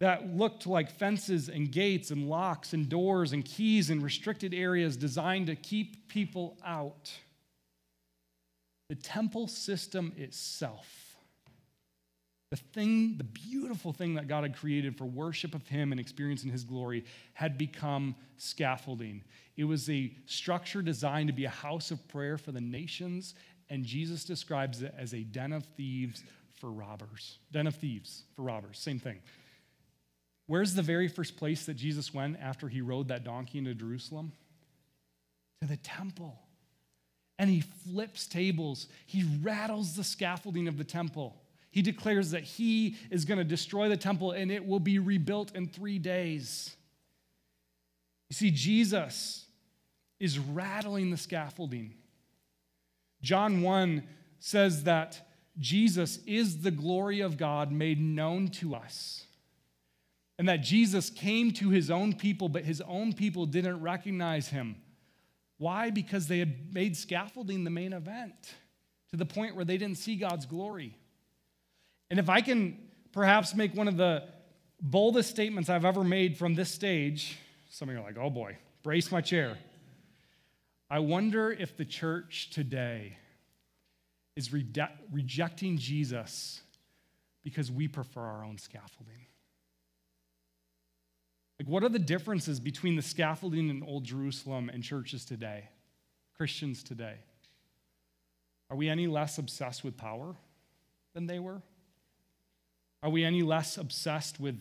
That 0.00 0.34
looked 0.34 0.66
like 0.66 0.90
fences 0.90 1.48
and 1.48 1.70
gates 1.70 2.10
and 2.10 2.28
locks 2.28 2.72
and 2.72 2.88
doors 2.88 3.32
and 3.32 3.44
keys 3.44 3.90
and 3.90 4.02
restricted 4.02 4.54
areas 4.54 4.96
designed 4.96 5.46
to 5.46 5.54
keep 5.54 6.08
people 6.08 6.56
out. 6.64 7.12
The 8.88 8.94
temple 8.96 9.46
system 9.46 10.12
itself, 10.16 11.16
the 12.50 12.56
thing, 12.56 13.18
the 13.18 13.24
beautiful 13.24 13.92
thing 13.92 14.14
that 14.14 14.26
God 14.26 14.42
had 14.42 14.56
created 14.56 14.96
for 14.96 15.04
worship 15.04 15.54
of 15.54 15.68
Him 15.68 15.92
and 15.92 16.00
experiencing 16.00 16.50
His 16.50 16.64
glory, 16.64 17.04
had 17.34 17.58
become 17.58 18.16
scaffolding. 18.38 19.22
It 19.56 19.64
was 19.64 19.88
a 19.90 20.12
structure 20.24 20.82
designed 20.82 21.28
to 21.28 21.34
be 21.34 21.44
a 21.44 21.50
house 21.50 21.90
of 21.90 22.08
prayer 22.08 22.38
for 22.38 22.52
the 22.52 22.60
nations, 22.60 23.34
and 23.68 23.84
Jesus 23.84 24.24
describes 24.24 24.82
it 24.82 24.94
as 24.98 25.12
a 25.12 25.20
den 25.20 25.52
of 25.52 25.64
thieves 25.76 26.24
for 26.58 26.72
robbers. 26.72 27.38
Den 27.52 27.66
of 27.66 27.76
thieves 27.76 28.24
for 28.34 28.42
robbers, 28.42 28.78
same 28.78 28.98
thing. 28.98 29.20
Where's 30.50 30.74
the 30.74 30.82
very 30.82 31.06
first 31.06 31.36
place 31.36 31.66
that 31.66 31.74
Jesus 31.74 32.12
went 32.12 32.36
after 32.40 32.66
he 32.66 32.80
rode 32.80 33.06
that 33.06 33.22
donkey 33.22 33.58
into 33.58 33.72
Jerusalem? 33.72 34.32
To 35.62 35.68
the 35.68 35.76
temple. 35.76 36.40
And 37.38 37.48
he 37.48 37.60
flips 37.60 38.26
tables, 38.26 38.88
he 39.06 39.24
rattles 39.42 39.94
the 39.94 40.02
scaffolding 40.02 40.66
of 40.66 40.76
the 40.76 40.82
temple. 40.82 41.40
He 41.70 41.82
declares 41.82 42.32
that 42.32 42.42
he 42.42 42.96
is 43.12 43.24
going 43.24 43.38
to 43.38 43.44
destroy 43.44 43.88
the 43.88 43.96
temple 43.96 44.32
and 44.32 44.50
it 44.50 44.66
will 44.66 44.80
be 44.80 44.98
rebuilt 44.98 45.54
in 45.54 45.68
three 45.68 46.00
days. 46.00 46.74
You 48.28 48.34
see, 48.34 48.50
Jesus 48.50 49.44
is 50.18 50.40
rattling 50.40 51.12
the 51.12 51.16
scaffolding. 51.16 51.94
John 53.22 53.62
1 53.62 54.02
says 54.40 54.82
that 54.82 55.28
Jesus 55.60 56.18
is 56.26 56.62
the 56.62 56.72
glory 56.72 57.20
of 57.20 57.36
God 57.36 57.70
made 57.70 58.00
known 58.00 58.48
to 58.48 58.74
us 58.74 59.26
and 60.40 60.48
that 60.48 60.62
Jesus 60.62 61.10
came 61.10 61.50
to 61.50 61.68
his 61.68 61.90
own 61.90 62.14
people, 62.14 62.48
but 62.48 62.64
his 62.64 62.80
own 62.88 63.12
people 63.12 63.44
didn't 63.44 63.82
recognize 63.82 64.48
him. 64.48 64.74
Why? 65.58 65.90
Because 65.90 66.28
they 66.28 66.38
had 66.38 66.72
made 66.72 66.96
scaffolding 66.96 67.62
the 67.62 67.68
main 67.68 67.92
event 67.92 68.54
to 69.10 69.18
the 69.18 69.26
point 69.26 69.54
where 69.54 69.66
they 69.66 69.76
didn't 69.76 69.98
see 69.98 70.16
God's 70.16 70.46
glory. 70.46 70.96
And 72.08 72.18
if 72.18 72.30
I 72.30 72.40
can 72.40 72.78
perhaps 73.12 73.54
make 73.54 73.74
one 73.74 73.86
of 73.86 73.98
the 73.98 74.24
boldest 74.80 75.28
statements 75.28 75.68
I've 75.68 75.84
ever 75.84 76.02
made 76.02 76.38
from 76.38 76.54
this 76.54 76.72
stage, 76.72 77.36
some 77.68 77.90
of 77.90 77.94
you 77.94 78.00
are 78.00 78.04
like, 78.04 78.16
oh 78.18 78.30
boy, 78.30 78.56
brace 78.82 79.12
my 79.12 79.20
chair. 79.20 79.58
I 80.88 81.00
wonder 81.00 81.52
if 81.52 81.76
the 81.76 81.84
church 81.84 82.48
today 82.48 83.18
is 84.36 84.54
rejecting 84.54 85.76
Jesus 85.76 86.62
because 87.44 87.70
we 87.70 87.88
prefer 87.88 88.22
our 88.22 88.42
own 88.42 88.56
scaffolding. 88.56 89.26
Like, 91.60 91.68
what 91.68 91.84
are 91.84 91.90
the 91.90 91.98
differences 91.98 92.58
between 92.58 92.96
the 92.96 93.02
scaffolding 93.02 93.68
in 93.68 93.82
Old 93.82 94.02
Jerusalem 94.02 94.70
and 94.72 94.82
churches 94.82 95.26
today, 95.26 95.68
Christians 96.34 96.82
today? 96.82 97.16
Are 98.70 98.76
we 98.78 98.88
any 98.88 99.06
less 99.06 99.36
obsessed 99.36 99.84
with 99.84 99.98
power 99.98 100.36
than 101.12 101.26
they 101.26 101.38
were? 101.38 101.60
Are 103.02 103.10
we 103.10 103.24
any 103.24 103.42
less 103.42 103.76
obsessed 103.76 104.40
with 104.40 104.58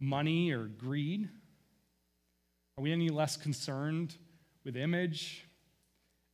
money 0.00 0.50
or 0.50 0.64
greed? 0.64 1.28
Are 2.78 2.82
we 2.82 2.90
any 2.90 3.10
less 3.10 3.36
concerned 3.36 4.16
with 4.64 4.78
image? 4.78 5.44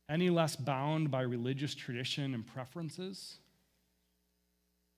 Any 0.09 0.29
less 0.29 0.55
bound 0.55 1.11
by 1.11 1.23
religious 1.23 1.75
tradition 1.75 2.33
and 2.33 2.47
preferences? 2.47 3.39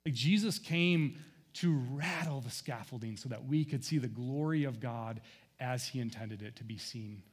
Like 0.05 0.13
Jesus 0.13 0.59
came 0.59 1.17
to 1.53 1.81
rattle 1.91 2.41
the 2.41 2.49
scaffolding 2.49 3.17
so 3.17 3.29
that 3.29 3.45
we 3.45 3.65
could 3.65 3.83
see 3.83 3.97
the 3.97 4.07
glory 4.07 4.63
of 4.63 4.79
God 4.79 5.21
as 5.59 5.87
he 5.87 5.99
intended 5.99 6.41
it 6.41 6.55
to 6.57 6.63
be 6.63 6.77
seen. 6.77 7.23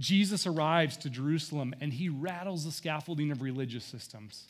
Jesus 0.00 0.46
arrives 0.46 0.96
to 0.98 1.10
Jerusalem 1.10 1.74
and 1.80 1.92
he 1.92 2.08
rattles 2.08 2.64
the 2.64 2.72
scaffolding 2.72 3.30
of 3.30 3.40
religious 3.40 3.84
systems. 3.84 4.46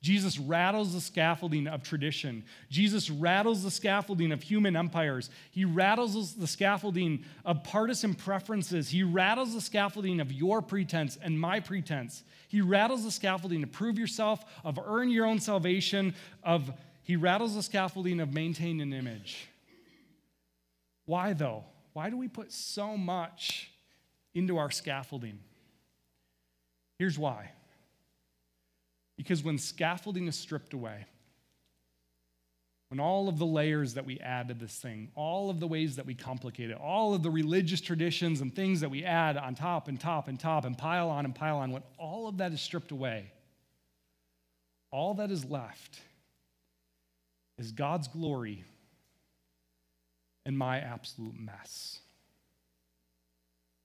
Jesus 0.00 0.36
rattles 0.36 0.94
the 0.94 1.00
scaffolding 1.00 1.68
of 1.68 1.84
tradition. 1.84 2.44
Jesus 2.68 3.08
rattles 3.08 3.62
the 3.62 3.70
scaffolding 3.70 4.32
of 4.32 4.42
human 4.42 4.74
empires. 4.74 5.30
He 5.52 5.64
rattles 5.64 6.34
the 6.34 6.46
scaffolding 6.48 7.24
of 7.44 7.62
partisan 7.62 8.14
preferences. 8.14 8.88
He 8.88 9.04
rattles 9.04 9.54
the 9.54 9.60
scaffolding 9.60 10.18
of 10.18 10.32
your 10.32 10.60
pretense 10.60 11.18
and 11.22 11.38
my 11.38 11.60
pretense. 11.60 12.24
He 12.48 12.60
rattles 12.60 13.04
the 13.04 13.12
scaffolding 13.12 13.60
to 13.60 13.68
prove 13.68 13.96
yourself, 13.96 14.44
of 14.64 14.78
earn 14.84 15.08
your 15.08 15.24
own 15.24 15.38
salvation, 15.38 16.14
of 16.42 16.72
he 17.02 17.16
rattles 17.16 17.54
the 17.54 17.62
scaffolding 17.62 18.20
of 18.20 18.32
maintain 18.32 18.80
an 18.80 18.92
image. 18.92 19.48
Why, 21.04 21.32
though? 21.32 21.64
Why 21.92 22.10
do 22.10 22.16
we 22.16 22.28
put 22.28 22.52
so 22.52 22.96
much 22.96 23.70
into 24.34 24.56
our 24.56 24.70
scaffolding? 24.70 25.40
Here's 26.98 27.18
why. 27.18 27.50
Because 29.16 29.42
when 29.42 29.58
scaffolding 29.58 30.28
is 30.28 30.36
stripped 30.36 30.72
away, 30.72 31.06
when 32.88 33.00
all 33.00 33.28
of 33.28 33.38
the 33.38 33.46
layers 33.46 33.94
that 33.94 34.04
we 34.04 34.20
add 34.20 34.48
to 34.48 34.54
this 34.54 34.76
thing, 34.76 35.10
all 35.14 35.50
of 35.50 35.60
the 35.60 35.66
ways 35.66 35.96
that 35.96 36.06
we 36.06 36.14
complicate 36.14 36.70
it, 36.70 36.76
all 36.76 37.14
of 37.14 37.22
the 37.22 37.30
religious 37.30 37.80
traditions 37.80 38.40
and 38.40 38.54
things 38.54 38.80
that 38.80 38.90
we 38.90 39.02
add 39.02 39.36
on 39.36 39.54
top 39.54 39.88
and 39.88 39.98
top 39.98 40.28
and 40.28 40.38
top 40.38 40.64
and 40.64 40.76
pile 40.78 41.08
on 41.08 41.24
and 41.24 41.34
pile 41.34 41.56
on, 41.56 41.72
when 41.72 41.82
all 41.98 42.28
of 42.28 42.38
that 42.38 42.52
is 42.52 42.60
stripped 42.60 42.92
away, 42.92 43.32
all 44.90 45.14
that 45.14 45.30
is 45.30 45.44
left 45.44 46.00
is 47.62 47.70
God's 47.70 48.08
glory 48.08 48.64
and 50.44 50.58
my 50.58 50.78
absolute 50.80 51.38
mess. 51.38 52.00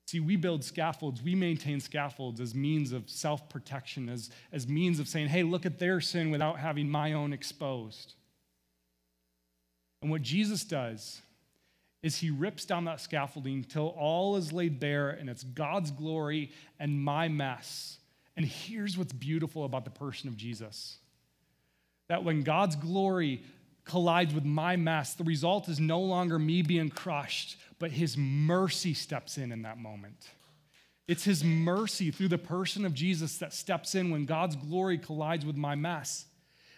See, 0.07 0.19
we 0.19 0.35
build 0.35 0.63
scaffolds, 0.63 1.21
we 1.21 1.35
maintain 1.35 1.79
scaffolds 1.79 2.39
as 2.39 2.55
means 2.55 2.91
of 2.91 3.09
self 3.09 3.49
protection, 3.49 4.09
as, 4.09 4.31
as 4.51 4.67
means 4.67 4.99
of 4.99 5.07
saying, 5.07 5.27
hey, 5.27 5.43
look 5.43 5.65
at 5.65 5.79
their 5.79 6.01
sin 6.01 6.31
without 6.31 6.59
having 6.59 6.89
my 6.89 7.13
own 7.13 7.33
exposed. 7.33 8.15
And 10.01 10.09
what 10.09 10.21
Jesus 10.21 10.63
does 10.63 11.21
is 12.01 12.15
he 12.15 12.29
rips 12.29 12.65
down 12.65 12.85
that 12.85 13.01
scaffolding 13.01 13.63
till 13.63 13.87
all 13.89 14.37
is 14.37 14.53
laid 14.53 14.79
bare 14.79 15.09
and 15.09 15.29
it's 15.29 15.43
God's 15.43 15.91
glory 15.91 16.51
and 16.79 17.03
my 17.03 17.27
mess. 17.27 17.99
And 18.35 18.45
here's 18.45 18.97
what's 18.97 19.13
beautiful 19.13 19.65
about 19.65 19.83
the 19.83 19.91
person 19.91 20.29
of 20.29 20.37
Jesus 20.37 20.97
that 22.07 22.23
when 22.23 22.41
God's 22.41 22.75
glory 22.75 23.43
collides 23.87 24.33
with 24.33 24.45
my 24.45 24.75
mess, 24.75 25.13
the 25.13 25.23
result 25.23 25.67
is 25.69 25.79
no 25.79 25.99
longer 25.99 26.37
me 26.37 26.61
being 26.61 26.89
crushed, 26.89 27.57
but 27.79 27.91
his 27.91 28.17
mercy 28.17 28.93
steps 28.93 29.37
in 29.37 29.51
in 29.51 29.63
that 29.63 29.77
moment. 29.77 30.29
It's 31.07 31.23
his 31.23 31.43
mercy 31.43 32.11
through 32.11 32.27
the 32.27 32.37
person 32.37 32.85
of 32.85 32.93
Jesus 32.93 33.37
that 33.37 33.53
steps 33.53 33.95
in 33.95 34.11
when 34.11 34.25
God's 34.25 34.55
glory 34.55 34.97
collides 34.97 35.45
with 35.45 35.55
my 35.55 35.75
mess. 35.75 36.25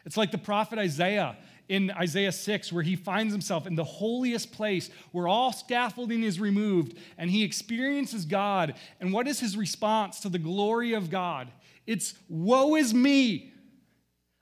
It's 0.06 0.18
like 0.18 0.32
the 0.32 0.38
prophet 0.38 0.80
Isaiah 0.80 1.36
in 1.68 1.92
Isaiah 1.92 2.32
6, 2.32 2.74
where 2.74 2.84
he 2.84 2.96
finds 2.96 3.32
himself 3.32 3.68
in 3.68 3.76
the 3.76 3.84
holiest 3.84 4.52
place 4.52 4.90
where 5.12 5.28
all 5.28 5.54
scaffolding 5.54 6.24
is 6.24 6.40
removed 6.40 6.98
and 7.18 7.30
he 7.30 7.44
experiences 7.44 8.26
God. 8.26 8.76
And 9.00 9.14
what 9.14 9.28
is 9.28 9.40
his 9.40 9.56
response 9.56 10.20
to 10.22 10.30
the 10.30 10.40
glory 10.40 10.94
of 10.94 11.10
God? 11.10 11.50
It's, 11.86 12.14
Woe 12.28 12.76
is 12.76 12.94
me! 12.94 13.54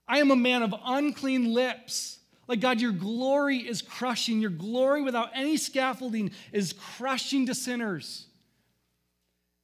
I 0.07 0.19
am 0.19 0.31
a 0.31 0.37
man 0.37 0.63
of 0.63 0.73
unclean 0.85 1.53
lips. 1.53 2.16
Like, 2.47 2.61
God, 2.61 2.79
your 2.79 2.93
glory 2.93 3.57
is 3.57 3.81
crushing. 3.81 4.39
Your 4.39 4.49
glory 4.49 5.01
without 5.01 5.31
any 5.33 5.57
scaffolding 5.57 6.31
is 6.51 6.73
crushing 6.73 7.45
to 7.47 7.55
sinners. 7.55 8.27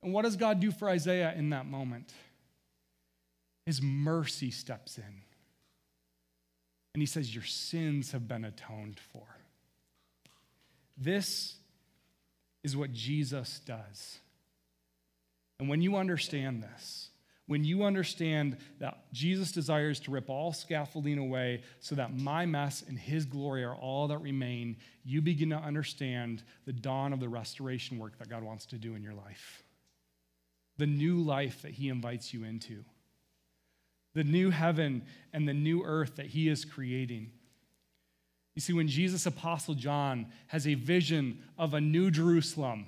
And 0.02 0.14
what 0.14 0.24
does 0.24 0.36
God 0.36 0.60
do 0.60 0.72
for 0.72 0.90
Isaiah 0.90 1.34
in 1.36 1.52
that 1.52 1.66
moment? 1.66 2.12
His 3.66 3.82
mercy 3.82 4.52
steps 4.52 4.98
in. 4.98 5.22
And 6.94 7.02
he 7.02 7.06
says, 7.06 7.34
Your 7.34 7.46
sins 7.46 8.12
have 8.12 8.28
been 8.28 8.44
atoned 8.44 9.00
for. 9.12 9.24
This 10.98 11.56
is 12.64 12.76
what 12.76 12.92
Jesus 12.92 13.62
does. 13.66 14.20
And 15.60 15.70
when 15.70 15.82
you 15.82 15.96
understand 15.96 16.62
this, 16.62 17.10
when 17.48 17.64
you 17.66 17.84
understand 17.84 18.58
that 18.80 19.12
Jesus 19.12 19.52
desires 19.52 20.00
to 20.02 20.12
rip 20.12 20.30
all 20.30 20.54
scaffolding 20.54 21.18
away 21.18 21.64
so 21.82 21.96
that 21.96 22.18
my 22.18 22.46
mess 22.46 22.84
and 22.88 22.98
his 22.98 23.26
glory 23.26 23.64
are 23.64 23.76
all 23.76 24.08
that 24.08 24.20
remain, 24.20 24.78
you 25.04 25.22
begin 25.22 25.50
to 25.50 25.58
understand 25.58 26.44
the 26.66 26.72
dawn 26.72 27.12
of 27.12 27.20
the 27.20 27.28
restoration 27.28 28.00
work 28.00 28.18
that 28.20 28.30
God 28.30 28.44
wants 28.44 28.66
to 28.68 28.78
do 28.78 28.96
in 28.96 29.04
your 29.04 29.14
life. 29.14 29.64
The 30.78 30.88
new 30.88 31.18
life 31.18 31.62
that 31.64 31.72
he 31.72 31.90
invites 31.90 32.34
you 32.34 32.46
into. 32.46 32.86
The 34.14 34.24
new 34.24 34.50
heaven 34.50 35.04
and 35.34 35.48
the 35.48 35.54
new 35.54 35.84
earth 35.84 36.16
that 36.16 36.28
he 36.28 36.48
is 36.48 36.64
creating. 36.64 37.32
You 38.56 38.62
see, 38.62 38.74
when 38.74 38.88
Jesus, 38.88 39.26
Apostle 39.26 39.74
John, 39.74 40.28
has 40.48 40.68
a 40.68 40.76
vision 40.76 41.40
of 41.58 41.74
a 41.74 41.82
new 41.82 42.10
Jerusalem, 42.10 42.86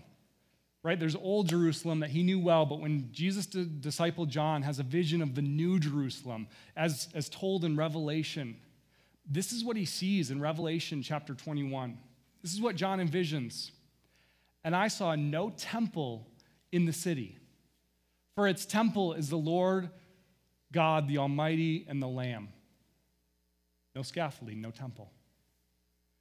right? 0.85 0.99
There's 0.99 1.15
old 1.15 1.49
Jerusalem 1.49 2.01
that 2.01 2.11
he 2.11 2.21
knew 2.21 2.39
well, 2.39 2.63
but 2.63 2.79
when 2.79 3.09
Jesus' 3.11 3.47
disciple 3.47 4.27
John 4.27 4.61
has 4.61 4.77
a 4.77 4.83
vision 4.83 5.23
of 5.23 5.33
the 5.33 5.41
new 5.41 5.79
Jerusalem, 5.79 6.47
as, 6.77 7.07
as 7.15 7.27
told 7.27 7.65
in 7.65 7.75
Revelation, 7.75 8.55
This 9.25 9.51
is 9.51 9.63
what 9.63 9.77
he 9.77 9.85
sees 9.85 10.29
in 10.29 10.39
Revelation 10.39 11.01
chapter 11.01 11.33
21. 11.33 11.97
This 12.43 12.53
is 12.53 12.61
what 12.61 12.75
John 12.75 12.99
envisions. 12.99 13.71
And 14.63 14.75
I 14.75 14.87
saw 14.87 15.15
no 15.15 15.49
temple 15.49 16.27
in 16.71 16.85
the 16.85 16.93
city, 16.93 17.39
for 18.35 18.47
its 18.47 18.63
temple 18.63 19.13
is 19.13 19.27
the 19.27 19.37
Lord 19.37 19.89
God, 20.71 21.07
the 21.07 21.17
Almighty, 21.17 21.87
and 21.89 21.99
the 21.99 22.07
Lamb. 22.07 22.49
No 23.95 24.03
scaffolding, 24.03 24.61
no 24.61 24.69
temple. 24.69 25.11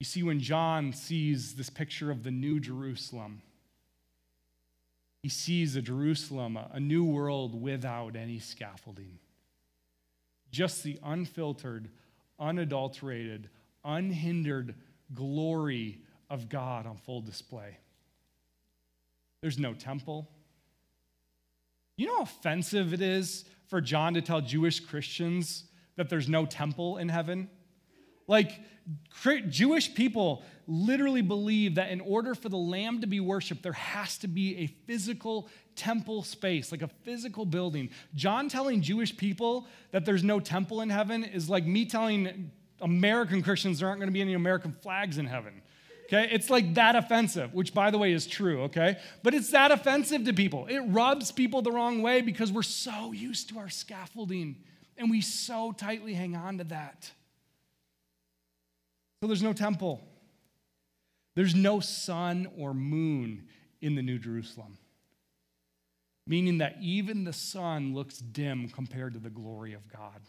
You 0.00 0.06
see, 0.06 0.22
when 0.22 0.40
John 0.40 0.94
sees 0.94 1.54
this 1.54 1.68
picture 1.70 2.10
of 2.10 2.24
the 2.24 2.30
new 2.30 2.58
Jerusalem, 2.58 3.42
he 5.22 5.28
sees 5.28 5.76
a 5.76 5.82
Jerusalem, 5.82 6.56
a 6.56 6.80
new 6.80 7.04
world 7.04 7.60
without 7.60 8.16
any 8.16 8.38
scaffolding. 8.38 9.18
Just 10.50 10.82
the 10.82 10.98
unfiltered, 11.04 11.90
unadulterated, 12.38 13.50
unhindered 13.84 14.74
glory 15.14 15.98
of 16.30 16.48
God 16.48 16.86
on 16.86 16.96
full 16.96 17.20
display. 17.20 17.76
There's 19.42 19.58
no 19.58 19.74
temple. 19.74 20.30
You 21.98 22.06
know 22.06 22.16
how 22.16 22.22
offensive 22.22 22.94
it 22.94 23.02
is 23.02 23.44
for 23.66 23.82
John 23.82 24.14
to 24.14 24.22
tell 24.22 24.40
Jewish 24.40 24.80
Christians 24.80 25.64
that 25.96 26.08
there's 26.08 26.28
no 26.28 26.46
temple 26.46 26.96
in 26.96 27.10
heaven? 27.10 27.50
Like, 28.30 28.60
Jewish 29.48 29.92
people 29.92 30.44
literally 30.68 31.20
believe 31.20 31.74
that 31.74 31.90
in 31.90 32.00
order 32.00 32.36
for 32.36 32.48
the 32.48 32.56
lamb 32.56 33.00
to 33.00 33.08
be 33.08 33.18
worshiped, 33.18 33.64
there 33.64 33.72
has 33.72 34.18
to 34.18 34.28
be 34.28 34.56
a 34.58 34.66
physical 34.86 35.48
temple 35.74 36.22
space, 36.22 36.70
like 36.70 36.82
a 36.82 36.90
physical 37.02 37.44
building. 37.44 37.90
John 38.14 38.48
telling 38.48 38.82
Jewish 38.82 39.16
people 39.16 39.66
that 39.90 40.04
there's 40.04 40.22
no 40.22 40.38
temple 40.38 40.80
in 40.80 40.90
heaven 40.90 41.24
is 41.24 41.50
like 41.50 41.66
me 41.66 41.86
telling 41.86 42.52
American 42.80 43.42
Christians 43.42 43.80
there 43.80 43.88
aren't 43.88 43.98
going 43.98 44.08
to 44.08 44.12
be 44.12 44.20
any 44.20 44.34
American 44.34 44.76
flags 44.80 45.18
in 45.18 45.26
heaven. 45.26 45.60
Okay? 46.06 46.28
It's 46.30 46.50
like 46.50 46.74
that 46.74 46.94
offensive, 46.94 47.52
which 47.52 47.74
by 47.74 47.90
the 47.90 47.98
way 47.98 48.12
is 48.12 48.28
true, 48.28 48.62
okay? 48.62 48.98
But 49.24 49.34
it's 49.34 49.50
that 49.50 49.72
offensive 49.72 50.24
to 50.26 50.32
people. 50.32 50.66
It 50.66 50.78
rubs 50.86 51.32
people 51.32 51.62
the 51.62 51.72
wrong 51.72 52.00
way 52.00 52.20
because 52.20 52.52
we're 52.52 52.62
so 52.62 53.10
used 53.10 53.48
to 53.48 53.58
our 53.58 53.68
scaffolding 53.68 54.54
and 54.96 55.10
we 55.10 55.20
so 55.20 55.72
tightly 55.72 56.14
hang 56.14 56.36
on 56.36 56.58
to 56.58 56.64
that. 56.64 57.10
So 59.20 59.26
there's 59.26 59.42
no 59.42 59.52
temple. 59.52 60.00
There's 61.36 61.54
no 61.54 61.80
sun 61.80 62.48
or 62.56 62.72
moon 62.72 63.48
in 63.80 63.94
the 63.94 64.02
New 64.02 64.18
Jerusalem, 64.18 64.78
meaning 66.26 66.58
that 66.58 66.76
even 66.80 67.24
the 67.24 67.32
sun 67.32 67.94
looks 67.94 68.18
dim 68.18 68.68
compared 68.68 69.14
to 69.14 69.18
the 69.18 69.30
glory 69.30 69.74
of 69.74 69.86
God. 69.88 70.20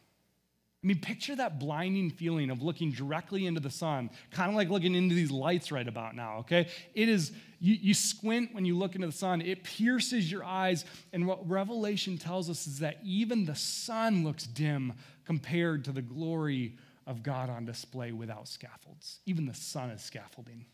I 0.83 0.87
mean, 0.87 0.99
picture 0.99 1.35
that 1.35 1.59
blinding 1.59 2.09
feeling 2.09 2.49
of 2.49 2.63
looking 2.63 2.91
directly 2.91 3.45
into 3.45 3.59
the 3.59 3.69
sun, 3.69 4.09
kind 4.31 4.49
of 4.49 4.55
like 4.55 4.69
looking 4.69 4.95
into 4.95 5.13
these 5.13 5.29
lights 5.29 5.71
right 5.71 5.87
about 5.87 6.15
now, 6.15 6.39
okay? 6.39 6.69
It 6.95 7.07
is, 7.07 7.31
you, 7.59 7.75
you 7.79 7.93
squint 7.93 8.53
when 8.53 8.65
you 8.65 8.75
look 8.75 8.95
into 8.95 9.05
the 9.05 9.13
sun, 9.13 9.41
it 9.41 9.63
pierces 9.63 10.31
your 10.31 10.43
eyes. 10.43 10.85
And 11.13 11.27
what 11.27 11.47
Revelation 11.47 12.17
tells 12.17 12.49
us 12.49 12.65
is 12.65 12.79
that 12.79 12.97
even 13.03 13.45
the 13.45 13.55
sun 13.55 14.23
looks 14.23 14.45
dim 14.45 14.93
compared 15.25 15.85
to 15.85 15.91
the 15.91 16.01
glory 16.01 16.77
of 17.07 17.23
God 17.23 17.49
on 17.49 17.65
display 17.65 18.11
without 18.11 18.47
scaffolds. 18.47 19.19
Even 19.25 19.45
the 19.45 19.53
sun 19.53 19.89
is 19.89 20.01
scaffolding. 20.01 20.65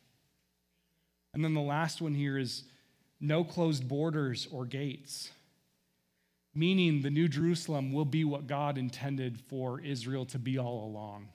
And 1.33 1.43
then 1.43 1.53
the 1.53 1.61
last 1.61 2.01
one 2.01 2.13
here 2.13 2.37
is 2.37 2.63
no 3.19 3.43
closed 3.43 3.87
borders 3.87 4.47
or 4.51 4.65
gates, 4.65 5.31
meaning 6.53 7.01
the 7.01 7.09
New 7.09 7.27
Jerusalem 7.27 7.91
will 7.91 8.05
be 8.05 8.23
what 8.23 8.47
God 8.47 8.77
intended 8.77 9.39
for 9.39 9.79
Israel 9.79 10.25
to 10.27 10.39
be 10.39 10.57
all 10.57 10.85
along 10.85 11.29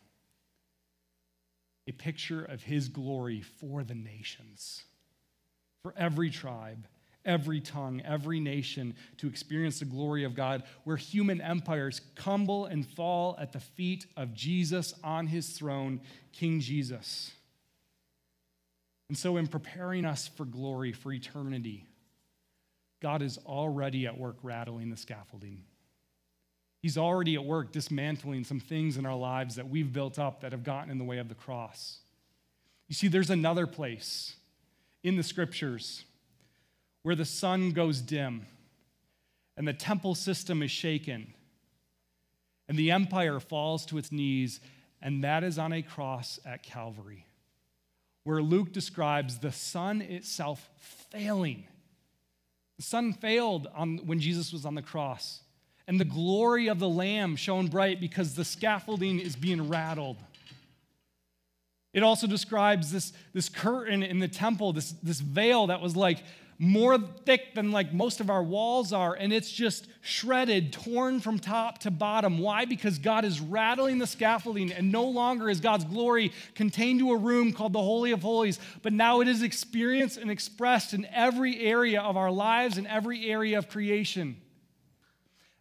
a 1.88 1.92
picture 1.92 2.44
of 2.44 2.62
his 2.62 2.88
glory 2.88 3.40
for 3.40 3.82
the 3.82 3.94
nations, 3.94 4.84
for 5.82 5.94
every 5.96 6.30
tribe 6.30 6.86
every 7.24 7.60
tongue, 7.60 8.02
every 8.04 8.40
nation 8.40 8.94
to 9.18 9.26
experience 9.26 9.78
the 9.78 9.84
glory 9.84 10.24
of 10.24 10.34
God, 10.34 10.62
where 10.84 10.96
human 10.96 11.40
empires 11.40 12.00
crumble 12.16 12.66
and 12.66 12.86
fall 12.86 13.36
at 13.38 13.52
the 13.52 13.60
feet 13.60 14.06
of 14.16 14.34
Jesus 14.34 14.94
on 15.02 15.26
his 15.26 15.50
throne, 15.50 16.00
King 16.32 16.60
Jesus. 16.60 17.32
And 19.08 19.18
so, 19.18 19.36
in 19.36 19.46
preparing 19.46 20.04
us 20.04 20.28
for 20.28 20.44
glory, 20.44 20.92
for 20.92 21.12
eternity, 21.12 21.86
God 23.00 23.20
is 23.20 23.38
already 23.44 24.06
at 24.06 24.18
work 24.18 24.36
rattling 24.42 24.90
the 24.90 24.96
scaffolding. 24.96 25.64
He's 26.80 26.98
already 26.98 27.36
at 27.36 27.44
work 27.44 27.72
dismantling 27.72 28.44
some 28.44 28.58
things 28.58 28.96
in 28.96 29.06
our 29.06 29.16
lives 29.16 29.54
that 29.56 29.68
we've 29.68 29.92
built 29.92 30.18
up 30.18 30.40
that 30.40 30.52
have 30.52 30.64
gotten 30.64 30.90
in 30.90 30.98
the 30.98 31.04
way 31.04 31.18
of 31.18 31.28
the 31.28 31.34
cross. 31.34 31.98
You 32.88 32.94
see, 32.94 33.08
there's 33.08 33.30
another 33.30 33.66
place 33.66 34.34
in 35.04 35.16
the 35.16 35.22
scriptures 35.22 36.04
where 37.02 37.14
the 37.14 37.24
sun 37.24 37.70
goes 37.72 38.00
dim 38.00 38.46
and 39.56 39.66
the 39.66 39.72
temple 39.72 40.14
system 40.14 40.62
is 40.62 40.70
shaken 40.70 41.34
and 42.68 42.78
the 42.78 42.90
empire 42.90 43.40
falls 43.40 43.84
to 43.86 43.98
its 43.98 44.12
knees, 44.12 44.60
and 45.00 45.24
that 45.24 45.44
is 45.44 45.58
on 45.58 45.72
a 45.72 45.82
cross 45.82 46.40
at 46.46 46.62
Calvary, 46.62 47.26
where 48.24 48.40
Luke 48.40 48.72
describes 48.72 49.38
the 49.38 49.52
sun 49.52 50.00
itself 50.00 50.70
failing. 51.10 51.64
The 52.78 52.84
sun 52.84 53.12
failed 53.12 53.68
on, 53.74 53.98
when 53.98 54.20
Jesus 54.20 54.52
was 54.52 54.64
on 54.64 54.74
the 54.74 54.80
cross, 54.80 55.40
and 55.86 56.00
the 56.00 56.04
glory 56.06 56.68
of 56.68 56.78
the 56.78 56.88
Lamb 56.88 57.36
shone 57.36 57.66
bright 57.66 58.00
because 58.00 58.34
the 58.34 58.44
scaffolding 58.44 59.18
is 59.18 59.36
being 59.36 59.68
rattled. 59.68 60.16
It 61.92 62.02
also 62.02 62.26
describes 62.26 62.90
this, 62.90 63.12
this 63.34 63.50
curtain 63.50 64.02
in 64.02 64.18
the 64.18 64.28
temple, 64.28 64.72
this, 64.72 64.92
this 65.02 65.20
veil 65.20 65.66
that 65.66 65.82
was 65.82 65.94
like 65.94 66.24
more 66.62 66.96
thick 66.96 67.56
than 67.56 67.72
like 67.72 67.92
most 67.92 68.20
of 68.20 68.30
our 68.30 68.42
walls 68.42 68.92
are, 68.92 69.14
and 69.14 69.32
it's 69.32 69.50
just 69.50 69.88
shredded, 70.00 70.72
torn 70.72 71.18
from 71.18 71.40
top 71.40 71.78
to 71.78 71.90
bottom. 71.90 72.38
Why? 72.38 72.66
Because 72.66 73.00
God 73.00 73.24
is 73.24 73.40
rattling 73.40 73.98
the 73.98 74.06
scaffolding, 74.06 74.70
and 74.70 74.92
no 74.92 75.02
longer 75.02 75.50
is 75.50 75.58
God's 75.58 75.84
glory 75.84 76.30
contained 76.54 77.00
to 77.00 77.10
a 77.10 77.16
room 77.16 77.52
called 77.52 77.72
the 77.72 77.82
Holy 77.82 78.12
of 78.12 78.22
Holies, 78.22 78.60
but 78.80 78.92
now 78.92 79.20
it 79.20 79.26
is 79.26 79.42
experienced 79.42 80.18
and 80.18 80.30
expressed 80.30 80.94
in 80.94 81.04
every 81.06 81.58
area 81.58 82.00
of 82.00 82.16
our 82.16 82.30
lives 82.30 82.78
and 82.78 82.86
every 82.86 83.28
area 83.28 83.58
of 83.58 83.68
creation. 83.68 84.36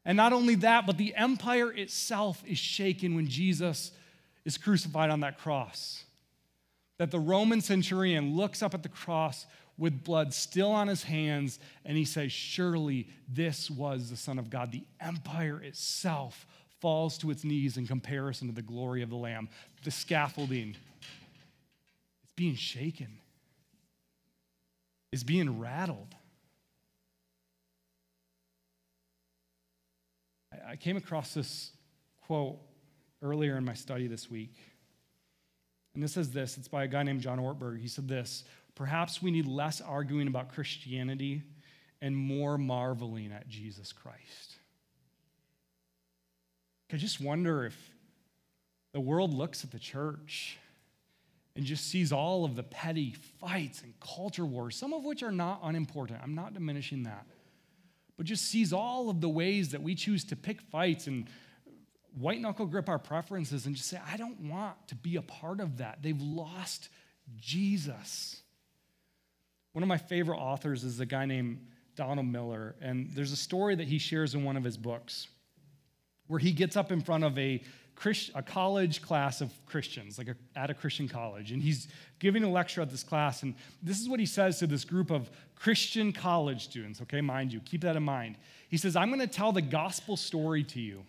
And 0.05 0.15
not 0.15 0.33
only 0.33 0.53
that, 0.53 0.85
but 0.85 0.99
the 0.99 1.15
empire 1.15 1.71
itself 1.71 2.43
is 2.45 2.59
shaken 2.59 3.15
when 3.15 3.27
Jesus 3.27 3.91
is 4.45 4.55
crucified 4.55 5.09
on 5.09 5.21
that 5.21 5.39
cross. 5.39 6.03
That 6.99 7.09
the 7.09 7.19
Roman 7.19 7.61
centurion 7.61 8.35
looks 8.35 8.61
up 8.61 8.75
at 8.75 8.83
the 8.83 8.89
cross 8.89 9.47
with 9.82 10.04
blood 10.04 10.32
still 10.32 10.72
on 10.72 10.88
his 10.88 11.02
hands, 11.02 11.60
and 11.86 11.98
he 11.98 12.06
says, 12.06 12.32
Surely 12.32 13.08
this 13.28 13.70
was 13.72 14.12
the 14.12 14.15
Son 14.15 14.38
of 14.38 14.52
God. 14.52 14.72
The 14.72 14.86
empire 15.00 15.60
itself 15.60 16.46
falls 16.80 17.17
to 17.17 17.32
its 17.32 17.44
knees 17.44 17.78
in 17.78 17.88
comparison 17.88 18.48
to 18.48 18.54
the 18.54 18.62
glory 18.62 19.02
of 19.02 19.10
the 19.10 19.15
Lamb. 19.15 19.50
The 19.84 19.89
scaffolding 19.89 20.76
is 20.76 22.30
being 22.36 22.56
shaken, 22.56 23.08
is 25.12 25.24
being 25.24 25.60
rattled. 25.60 26.13
I 30.67 30.76
came 30.76 30.96
across 30.96 31.34
this 31.34 31.72
quote 32.28 32.60
earlier 33.24 33.58
in 33.58 33.65
my 33.65 33.74
study 33.74 34.06
this 34.06 34.30
week. 34.30 34.54
And 35.94 36.04
this 36.04 36.13
says 36.13 36.32
this 36.32 36.58
it's 36.58 36.67
by 36.67 36.84
a 36.84 36.88
guy 36.88 37.02
named 37.02 37.22
John 37.22 37.39
Ortberg. 37.39 37.80
He 37.80 37.88
said 37.88 38.08
this 38.08 38.44
Perhaps 38.82 39.22
we 39.22 39.30
need 39.30 39.46
less 39.46 39.80
arguing 39.80 40.28
about 40.28 40.56
Christianity 40.56 41.44
and 42.02 42.17
more 42.17 42.58
marveling 42.58 43.32
at 43.32 43.48
Jesus 43.48 43.94
Christ. 43.94 44.56
I 46.91 46.98
just 46.98 47.22
wonder 47.22 47.63
if 47.67 47.78
the 48.91 49.00
world 49.00 49.36
looks 49.36 49.63
at 49.63 49.70
the 49.70 49.78
church 49.78 50.58
and 51.56 51.63
just 51.63 51.91
sees 51.91 52.12
all 52.12 52.44
of 52.44 52.56
the 52.56 52.63
petty 52.63 53.13
fights 53.39 53.84
and 53.84 53.94
culture 54.00 54.48
wars, 54.48 54.78
some 54.78 54.94
of 54.94 55.04
which 55.04 55.22
are 55.22 55.32
not 55.32 55.60
unimportant. 55.62 56.20
I'm 56.24 56.34
not 56.34 56.56
diminishing 56.56 57.04
that. 57.04 57.28
But 58.17 58.26
just 58.26 58.46
sees 58.46 58.74
all 58.74 59.12
of 59.12 59.22
the 59.22 59.30
ways 59.30 59.70
that 59.74 59.84
we 59.84 59.94
choose 59.94 60.24
to 60.24 60.36
pick 60.36 60.60
fights 60.60 61.06
and 61.06 61.28
white 62.17 62.41
knuckle 62.41 62.65
grip 62.65 62.89
our 62.89 62.98
preferences 62.98 63.67
and 63.67 63.76
just 63.76 63.89
say, 63.89 64.00
I 64.12 64.17
don't 64.17 64.50
want 64.50 64.88
to 64.88 64.96
be 64.96 65.17
a 65.17 65.22
part 65.22 65.60
of 65.60 65.78
that. 65.78 66.00
They've 66.02 66.20
lost 66.20 66.89
Jesus. 67.39 68.41
One 69.73 69.84
of 69.84 69.88
my 69.88 69.97
favorite 69.97 70.38
authors 70.38 70.84
is 70.84 70.99
a 70.99 71.05
guy 71.05 71.25
named 71.25 71.65
Donald 71.95 72.27
Miller, 72.27 72.75
and 72.81 73.10
there's 73.13 73.31
a 73.31 73.38
story 73.38 73.75
that 73.75 73.88
he 73.88 73.97
shares 73.97 74.36
in 74.36 74.43
one 74.43 74.57
of 74.57 74.63
his 74.63 74.77
books 74.77 75.27
where 76.27 76.39
he 76.39 76.51
gets 76.51 76.77
up 76.77 76.91
in 76.91 77.01
front 77.01 77.23
of 77.23 77.38
a, 77.38 77.62
Christ, 77.95 78.31
a 78.36 78.41
college 78.41 79.01
class 79.01 79.41
of 79.41 79.51
Christians, 79.65 80.17
like 80.17 80.29
a, 80.29 80.36
at 80.55 80.69
a 80.69 80.73
Christian 80.73 81.07
college, 81.07 81.51
and 81.51 81.62
he's 81.62 81.89
giving 82.19 82.43
a 82.43 82.49
lecture 82.49 82.81
at 82.81 82.89
this 82.89 83.03
class, 83.03 83.43
and 83.43 83.53
this 83.84 83.99
is 83.99 84.07
what 84.07 84.19
he 84.19 84.25
says 84.25 84.57
to 84.60 84.67
this 84.67 84.86
group 84.86 85.12
of 85.12 85.29
Christian 85.55 86.13
college 86.13 86.63
students, 86.63 87.01
okay, 87.01 87.21
mind 87.21 87.51
you, 87.51 87.60
keep 87.60 87.81
that 87.81 87.95
in 87.95 88.03
mind. 88.03 88.38
He 88.69 88.77
says, 88.77 88.95
I'm 88.95 89.10
to 89.19 89.27
tell 89.27 89.51
the 89.51 89.62
gospel 89.62 90.15
story 90.15 90.63
to 90.63 90.79
you. 90.79 91.03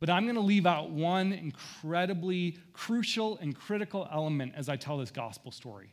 But 0.00 0.10
I'm 0.10 0.26
to 0.32 0.40
leave 0.40 0.66
out 0.66 0.90
one 0.90 1.32
incredibly 1.32 2.58
crucial 2.72 3.38
and 3.38 3.54
critical 3.54 4.06
element 4.12 4.52
as 4.56 4.68
I 4.68 4.76
tell 4.76 4.98
this 4.98 5.10
gospel 5.10 5.50
story. 5.50 5.88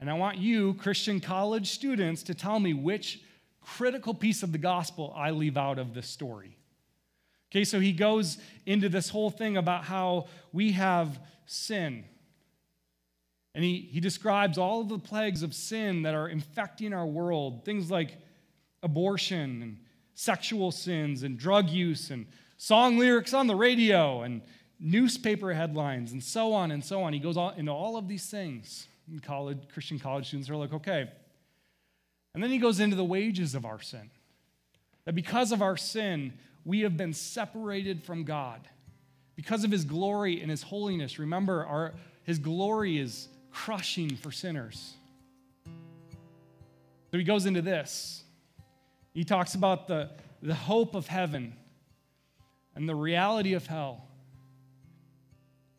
And 0.00 0.08
I 0.08 0.14
want 0.14 0.38
you, 0.38 0.74
Christian 0.74 1.20
college 1.20 1.70
students, 1.70 2.22
to 2.24 2.34
tell 2.34 2.60
me 2.60 2.72
which 2.72 3.20
critical 3.60 4.14
piece 4.14 4.42
of 4.42 4.52
the 4.52 4.58
gospel 4.58 5.12
I 5.16 5.30
leave 5.30 5.56
out 5.56 5.78
of 5.78 5.94
this 5.94 6.08
story. 6.08 6.56
Okay, 7.50 7.64
so 7.64 7.80
he 7.80 7.92
goes 7.92 8.38
into 8.66 8.88
this 8.88 9.08
whole 9.08 9.30
thing 9.30 9.56
about 9.56 9.84
how 9.84 10.26
we 10.52 10.72
have 10.72 11.18
sin. 11.46 12.04
And 13.54 13.64
he, 13.64 13.88
he 13.90 14.00
describes 14.00 14.58
all 14.58 14.82
of 14.82 14.88
the 14.88 14.98
plagues 14.98 15.42
of 15.42 15.54
sin 15.54 16.02
that 16.02 16.14
are 16.14 16.28
infecting 16.28 16.92
our 16.92 17.06
world 17.06 17.64
things 17.64 17.90
like 17.90 18.16
abortion 18.82 19.62
and 19.62 19.78
sexual 20.14 20.70
sins 20.70 21.22
and 21.22 21.38
drug 21.38 21.68
use 21.68 22.10
and 22.10 22.26
song 22.56 22.98
lyrics 22.98 23.32
on 23.32 23.46
the 23.46 23.54
radio 23.54 24.22
and 24.22 24.42
newspaper 24.80 25.52
headlines 25.52 26.12
and 26.12 26.22
so 26.22 26.52
on 26.52 26.70
and 26.70 26.84
so 26.84 27.02
on. 27.02 27.12
He 27.12 27.18
goes 27.18 27.36
into 27.56 27.72
all 27.72 27.96
of 27.96 28.08
these 28.08 28.28
things. 28.28 28.87
College, 29.22 29.58
Christian 29.72 29.98
college 29.98 30.28
students 30.28 30.50
are 30.50 30.56
like, 30.56 30.72
okay. 30.72 31.10
And 32.34 32.42
then 32.42 32.50
he 32.50 32.58
goes 32.58 32.80
into 32.80 32.96
the 32.96 33.04
wages 33.04 33.54
of 33.54 33.64
our 33.64 33.80
sin. 33.80 34.10
That 35.04 35.14
because 35.14 35.52
of 35.52 35.62
our 35.62 35.76
sin, 35.76 36.34
we 36.64 36.80
have 36.80 36.96
been 36.96 37.14
separated 37.14 38.02
from 38.02 38.24
God. 38.24 38.60
Because 39.36 39.64
of 39.64 39.70
his 39.70 39.84
glory 39.84 40.40
and 40.40 40.50
his 40.50 40.62
holiness, 40.62 41.18
remember, 41.18 41.64
our, 41.64 41.94
his 42.24 42.38
glory 42.38 42.98
is 42.98 43.28
crushing 43.50 44.16
for 44.16 44.30
sinners. 44.30 44.94
So 47.10 47.16
he 47.16 47.24
goes 47.24 47.46
into 47.46 47.62
this. 47.62 48.22
He 49.14 49.24
talks 49.24 49.54
about 49.54 49.88
the, 49.88 50.10
the 50.42 50.54
hope 50.54 50.94
of 50.94 51.06
heaven 51.06 51.54
and 52.74 52.88
the 52.88 52.94
reality 52.94 53.54
of 53.54 53.66
hell. 53.66 54.04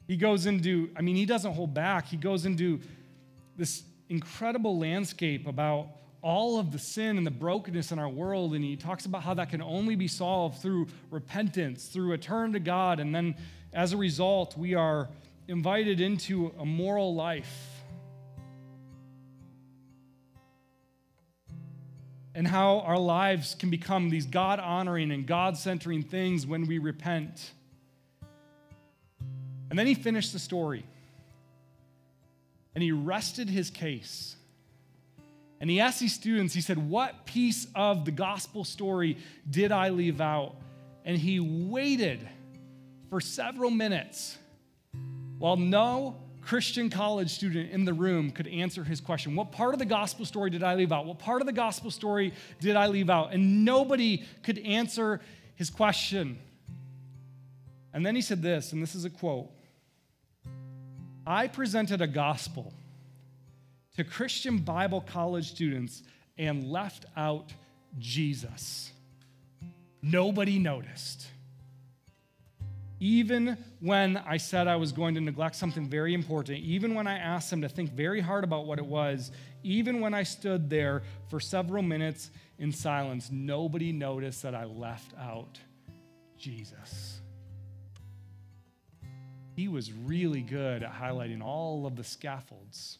He 0.07 0.17
goes 0.17 0.47
into, 0.47 0.89
I 0.97 1.01
mean, 1.01 1.15
he 1.15 1.25
doesn't 1.27 1.53
hold 1.53 1.73
back. 1.73 2.07
He 2.07 2.17
goes 2.17 2.45
into 2.45 2.81
this 3.59 3.83
incredible 4.07 4.79
landscape 4.79 5.45
about 5.45 5.89
all 6.21 6.59
of 6.59 6.71
the 6.71 6.79
sin 6.79 7.17
and 7.17 7.27
the 7.27 7.31
brokenness 7.31 7.91
in 7.91 7.99
our 7.99 8.09
world, 8.09 8.55
and 8.55 8.63
he 8.63 8.75
talks 8.75 9.05
about 9.05 9.21
how 9.21 9.33
that 9.35 9.49
can 9.49 9.61
only 9.61 9.95
be 9.95 10.07
solved 10.07 10.61
through 10.61 10.87
repentance, 11.11 11.87
through 11.87 12.13
a 12.13 12.17
turn 12.17 12.53
to 12.53 12.59
God, 12.59 12.99
and 12.99 13.13
then 13.13 13.35
as 13.73 13.93
a 13.93 13.97
result, 13.97 14.57
we 14.57 14.73
are 14.73 15.09
invited 15.47 16.01
into 16.01 16.53
a 16.57 16.65
moral 16.65 17.13
life 17.13 17.83
and 22.35 22.47
how 22.47 22.79
our 22.79 22.97
lives 22.97 23.55
can 23.55 23.69
become 23.69 24.09
these 24.09 24.25
God 24.25 24.59
honoring 24.59 25.11
and 25.11 25.25
God 25.25 25.57
centering 25.57 26.03
things 26.03 26.47
when 26.47 26.65
we 26.67 26.77
repent. 26.77 27.51
And 29.69 29.77
then 29.77 29.87
he 29.87 29.93
finished 29.93 30.33
the 30.33 30.39
story. 30.39 30.85
And 32.75 32.83
he 32.83 32.91
rested 32.91 33.49
his 33.49 33.69
case. 33.69 34.35
And 35.59 35.69
he 35.69 35.79
asked 35.79 35.99
these 35.99 36.13
students, 36.13 36.53
he 36.53 36.61
said, 36.61 36.77
What 36.77 37.25
piece 37.25 37.67
of 37.75 38.05
the 38.05 38.11
gospel 38.11 38.63
story 38.63 39.17
did 39.49 39.71
I 39.71 39.89
leave 39.89 40.21
out? 40.21 40.55
And 41.03 41.17
he 41.17 41.39
waited 41.39 42.27
for 43.09 43.19
several 43.19 43.71
minutes 43.71 44.37
while 45.37 45.57
no 45.57 46.15
Christian 46.41 46.89
college 46.89 47.31
student 47.31 47.71
in 47.71 47.85
the 47.85 47.93
room 47.93 48.31
could 48.31 48.47
answer 48.47 48.83
his 48.83 49.01
question. 49.01 49.35
What 49.35 49.51
part 49.51 49.73
of 49.73 49.79
the 49.79 49.85
gospel 49.85 50.25
story 50.25 50.49
did 50.49 50.63
I 50.63 50.75
leave 50.75 50.91
out? 50.91 51.05
What 51.05 51.19
part 51.19 51.41
of 51.41 51.45
the 51.45 51.53
gospel 51.53 51.91
story 51.91 52.33
did 52.59 52.75
I 52.75 52.87
leave 52.87 53.09
out? 53.09 53.33
And 53.33 53.65
nobody 53.65 54.23
could 54.43 54.59
answer 54.59 55.21
his 55.55 55.69
question. 55.69 56.39
And 57.93 58.05
then 58.05 58.15
he 58.15 58.21
said 58.21 58.41
this, 58.41 58.71
and 58.71 58.81
this 58.81 58.95
is 58.95 59.05
a 59.05 59.09
quote 59.09 59.49
I 61.25 61.47
presented 61.47 62.01
a 62.01 62.07
gospel 62.07 62.73
to 63.95 64.03
Christian 64.03 64.59
Bible 64.59 65.01
college 65.01 65.49
students 65.51 66.03
and 66.37 66.71
left 66.71 67.05
out 67.17 67.51
Jesus. 67.97 68.91
Nobody 70.01 70.59
noticed. 70.59 71.27
Even 73.01 73.57
when 73.79 74.17
I 74.17 74.37
said 74.37 74.67
I 74.67 74.75
was 74.75 74.91
going 74.91 75.15
to 75.15 75.21
neglect 75.21 75.55
something 75.55 75.87
very 75.87 76.13
important, 76.13 76.59
even 76.59 76.95
when 76.95 77.07
I 77.07 77.17
asked 77.17 77.49
them 77.49 77.61
to 77.61 77.69
think 77.69 77.91
very 77.91 78.19
hard 78.19 78.43
about 78.43 78.65
what 78.65 78.77
it 78.77 78.85
was, 78.85 79.31
even 79.63 80.01
when 80.01 80.13
I 80.13 80.23
stood 80.23 80.69
there 80.69 81.03
for 81.29 81.39
several 81.39 81.83
minutes 81.83 82.31
in 82.57 82.71
silence, 82.71 83.29
nobody 83.31 83.91
noticed 83.91 84.43
that 84.43 84.53
I 84.53 84.65
left 84.65 85.13
out 85.17 85.59
Jesus. 86.37 87.19
He 89.59 89.67
was 89.67 89.91
really 89.91 90.39
good 90.39 90.83
at 90.83 90.93
highlighting 90.93 91.43
all 91.43 91.85
of 91.85 91.97
the 91.97 92.03
scaffolds. 92.05 92.97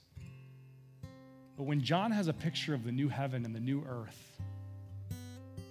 But 1.56 1.64
when 1.64 1.80
John 1.80 2.12
has 2.12 2.28
a 2.28 2.34
picture 2.34 2.74
of 2.74 2.84
the 2.84 2.92
new 2.92 3.08
heaven 3.08 3.46
and 3.46 3.56
the 3.56 3.62
new 3.62 3.82
earth, 3.88 4.42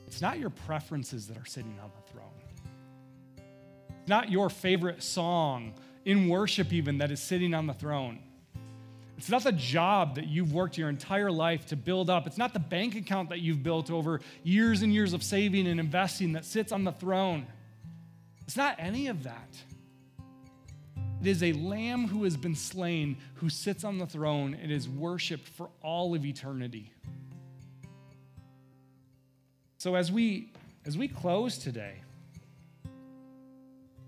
it's 0.06 0.22
not 0.22 0.38
your 0.38 0.48
preferences 0.48 1.28
that 1.28 1.36
are 1.36 1.44
sitting 1.44 1.78
on 1.82 1.90
the 1.94 2.10
throne 2.10 3.50
It's 4.00 4.08
not 4.08 4.30
your 4.30 4.48
favorite 4.48 5.02
song 5.02 5.74
in 6.06 6.26
worship, 6.26 6.72
even 6.72 6.96
that 6.98 7.10
is 7.10 7.20
sitting 7.20 7.52
on 7.52 7.66
the 7.66 7.74
throne. 7.74 8.20
It's 9.18 9.28
not 9.28 9.44
the 9.44 9.52
job 9.52 10.14
that 10.14 10.26
you've 10.26 10.54
worked 10.54 10.78
your 10.78 10.88
entire 10.88 11.30
life 11.30 11.66
to 11.66 11.76
build 11.76 12.08
up. 12.08 12.26
It's 12.26 12.38
not 12.38 12.54
the 12.54 12.60
bank 12.60 12.96
account 12.96 13.28
that 13.28 13.40
you've 13.40 13.62
built 13.62 13.90
over 13.90 14.22
years 14.42 14.80
and 14.80 14.90
years 14.94 15.12
of 15.12 15.22
saving 15.22 15.66
and 15.66 15.78
investing 15.78 16.32
that 16.32 16.46
sits 16.46 16.72
on 16.72 16.84
the 16.84 16.92
throne. 16.92 17.46
It's 18.46 18.56
not 18.56 18.76
any 18.78 19.08
of 19.08 19.24
that. 19.24 19.54
It 21.20 21.26
is 21.26 21.42
a 21.42 21.52
lamb 21.52 22.06
who 22.06 22.24
has 22.24 22.36
been 22.36 22.54
slain 22.54 23.16
who 23.34 23.48
sits 23.48 23.84
on 23.84 23.98
the 23.98 24.06
throne 24.06 24.56
and 24.60 24.70
is 24.70 24.88
worshiped 24.88 25.48
for 25.48 25.68
all 25.82 26.14
of 26.14 26.24
eternity. 26.24 26.92
So 29.78 29.94
as 29.94 30.12
we 30.12 30.52
as 30.86 30.96
we 30.96 31.08
close 31.08 31.58
today, 31.58 31.96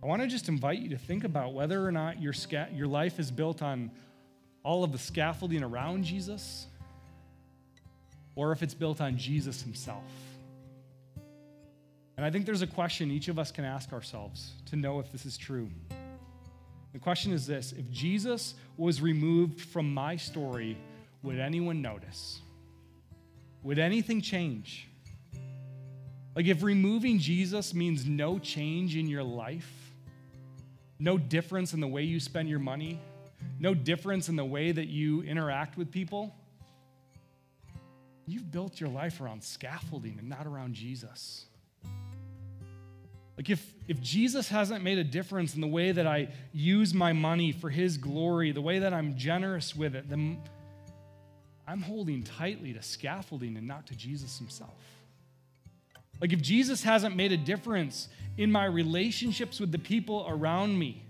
I 0.03 0.07
want 0.07 0.23
to 0.23 0.29
just 0.29 0.49
invite 0.49 0.79
you 0.79 0.89
to 0.91 0.99
think 0.99 1.25
about 1.25 1.53
whether 1.53 1.87
or 1.87 1.93
not 1.93 2.23
your, 2.23 2.33
sca- 2.33 2.69
your 2.73 2.87
life 2.87 3.19
is 3.19 3.31
built 3.31 3.61
on 3.61 3.91
all 4.63 4.83
of 4.83 4.93
the 4.93 4.99
scaffolding 4.99 5.63
around 5.63 6.05
Jesus 6.05 6.67
or 8.35 8.53
if 8.53 8.63
it's 8.63 8.73
built 8.73 9.03
on 9.03 9.19
Jesus 9.19 9.61
himself. 9.61 10.05
And 12.17 12.25
I 12.25 12.31
think 12.31 12.47
there's 12.47 12.63
a 12.63 12.67
question 12.67 13.11
each 13.11 13.29
of 13.29 13.39
us 13.39 13.53
can 13.53 13.65
ask 13.65 13.93
ourselves 13.93 14.53
to 14.67 14.77
know 14.77 15.01
if 15.01 15.13
this 15.13 15.27
is 15.27 15.37
true. 15.37 15.69
The 16.93 16.99
question 16.99 17.33
is 17.33 17.47
this 17.47 17.73
if 17.73 17.91
Jesus 17.91 18.55
was 18.77 19.01
removed 19.01 19.61
from 19.61 19.93
my 19.93 20.17
story, 20.17 20.77
would 21.23 21.39
anyone 21.39 21.83
notice? 21.83 22.41
Would 23.63 23.79
anything 23.79 24.21
change? 24.21 24.89
Like, 26.35 26.47
if 26.47 26.63
removing 26.63 27.19
Jesus 27.19 27.75
means 27.75 28.07
no 28.07 28.39
change 28.39 28.97
in 28.97 29.09
your 29.09 29.23
life, 29.23 29.71
no 30.99 31.19
difference 31.19 31.75
in 31.75 31.81
the 31.81 31.89
way 31.89 32.05
you 32.05 32.21
spend 32.21 32.49
your 32.49 32.59
money, 32.59 33.01
no 33.59 33.75
difference 33.75 34.29
in 34.29 34.37
the 34.37 34.45
way 34.45 34.73
that 34.73 34.87
you 34.87 35.23
interact 35.23 35.77
with 35.77 35.91
people, 35.91 36.35
you've 38.27 38.51
built 38.51 38.81
your 38.81 38.89
life 38.89 39.21
around 39.21 39.43
scaffolding 39.43 40.17
and 40.19 40.29
not 40.29 40.47
around 40.47 40.75
Jesus. 40.75 41.47
Like, 43.41 43.49
if, 43.49 43.73
if 43.89 44.03
Jesus 44.03 44.51
hasn't 44.51 44.85
made 44.85 44.99
a 44.99 45.03
difference 45.03 45.55
in 45.55 45.63
the 45.63 45.67
way 45.67 45.93
that 45.93 46.07
I 46.07 46.29
use 46.53 46.93
my 46.93 47.15
money 47.15 47.53
for 47.53 47.71
his 47.71 47.97
glory, 47.97 48.53
the 48.53 48.61
way 48.61 48.81
that 48.81 48.93
I'm 48.93 49.17
generous 49.17 49.75
with 49.75 49.95
it, 49.95 50.11
then 50.11 50.43
I'm 51.67 51.81
holding 51.81 52.23
tightly 52.23 52.75
to 52.75 52.83
scaffolding 52.83 53.57
and 53.57 53.67
not 53.67 53.87
to 53.87 53.97
Jesus 53.97 54.37
himself. 54.37 54.75
Like, 56.21 56.35
if 56.35 56.43
Jesus 56.43 56.83
hasn't 56.83 57.17
made 57.17 57.33
a 57.33 57.39
difference 57.39 58.11
in 58.37 58.53
my 58.53 58.67
relationships 58.67 59.59
with 59.59 59.73
the 59.73 59.79
people 59.79 60.27
around 60.29 60.79
me, 60.79 61.03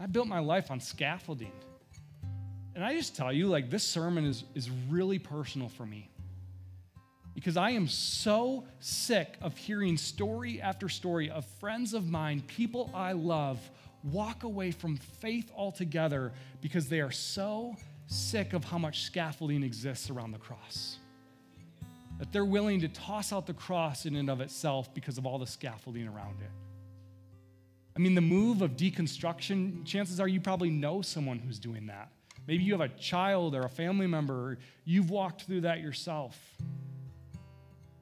I 0.00 0.06
built 0.06 0.28
my 0.28 0.38
life 0.38 0.70
on 0.70 0.80
scaffolding. 0.80 1.52
And 2.74 2.82
I 2.82 2.96
just 2.96 3.14
tell 3.14 3.30
you, 3.30 3.48
like, 3.48 3.68
this 3.68 3.84
sermon 3.84 4.24
is, 4.24 4.44
is 4.54 4.70
really 4.88 5.18
personal 5.18 5.68
for 5.68 5.84
me. 5.84 6.08
Because 7.34 7.56
I 7.56 7.70
am 7.70 7.88
so 7.88 8.64
sick 8.80 9.36
of 9.40 9.56
hearing 9.56 9.96
story 9.96 10.60
after 10.60 10.88
story 10.88 11.30
of 11.30 11.44
friends 11.60 11.94
of 11.94 12.06
mine, 12.08 12.42
people 12.46 12.90
I 12.94 13.12
love, 13.12 13.58
walk 14.04 14.44
away 14.44 14.70
from 14.70 14.96
faith 14.96 15.50
altogether 15.56 16.32
because 16.60 16.88
they 16.88 17.00
are 17.00 17.10
so 17.10 17.76
sick 18.06 18.52
of 18.52 18.64
how 18.64 18.78
much 18.78 19.02
scaffolding 19.02 19.62
exists 19.62 20.10
around 20.10 20.32
the 20.32 20.38
cross. 20.38 20.98
That 22.18 22.32
they're 22.32 22.44
willing 22.44 22.80
to 22.80 22.88
toss 22.88 23.32
out 23.32 23.46
the 23.46 23.54
cross 23.54 24.06
in 24.06 24.16
and 24.16 24.28
of 24.28 24.40
itself 24.40 24.92
because 24.92 25.18
of 25.18 25.26
all 25.26 25.38
the 25.38 25.46
scaffolding 25.46 26.06
around 26.06 26.40
it. 26.40 26.50
I 27.96 27.98
mean, 27.98 28.14
the 28.14 28.20
move 28.20 28.62
of 28.62 28.76
deconstruction, 28.76 29.84
chances 29.84 30.18
are 30.20 30.28
you 30.28 30.40
probably 30.40 30.70
know 30.70 31.02
someone 31.02 31.38
who's 31.38 31.58
doing 31.58 31.86
that. 31.86 32.10
Maybe 32.46 32.64
you 32.64 32.72
have 32.72 32.80
a 32.80 32.88
child 32.88 33.54
or 33.54 33.62
a 33.62 33.68
family 33.68 34.06
member, 34.06 34.34
or 34.34 34.58
you've 34.84 35.10
walked 35.10 35.42
through 35.42 35.62
that 35.62 35.80
yourself. 35.80 36.38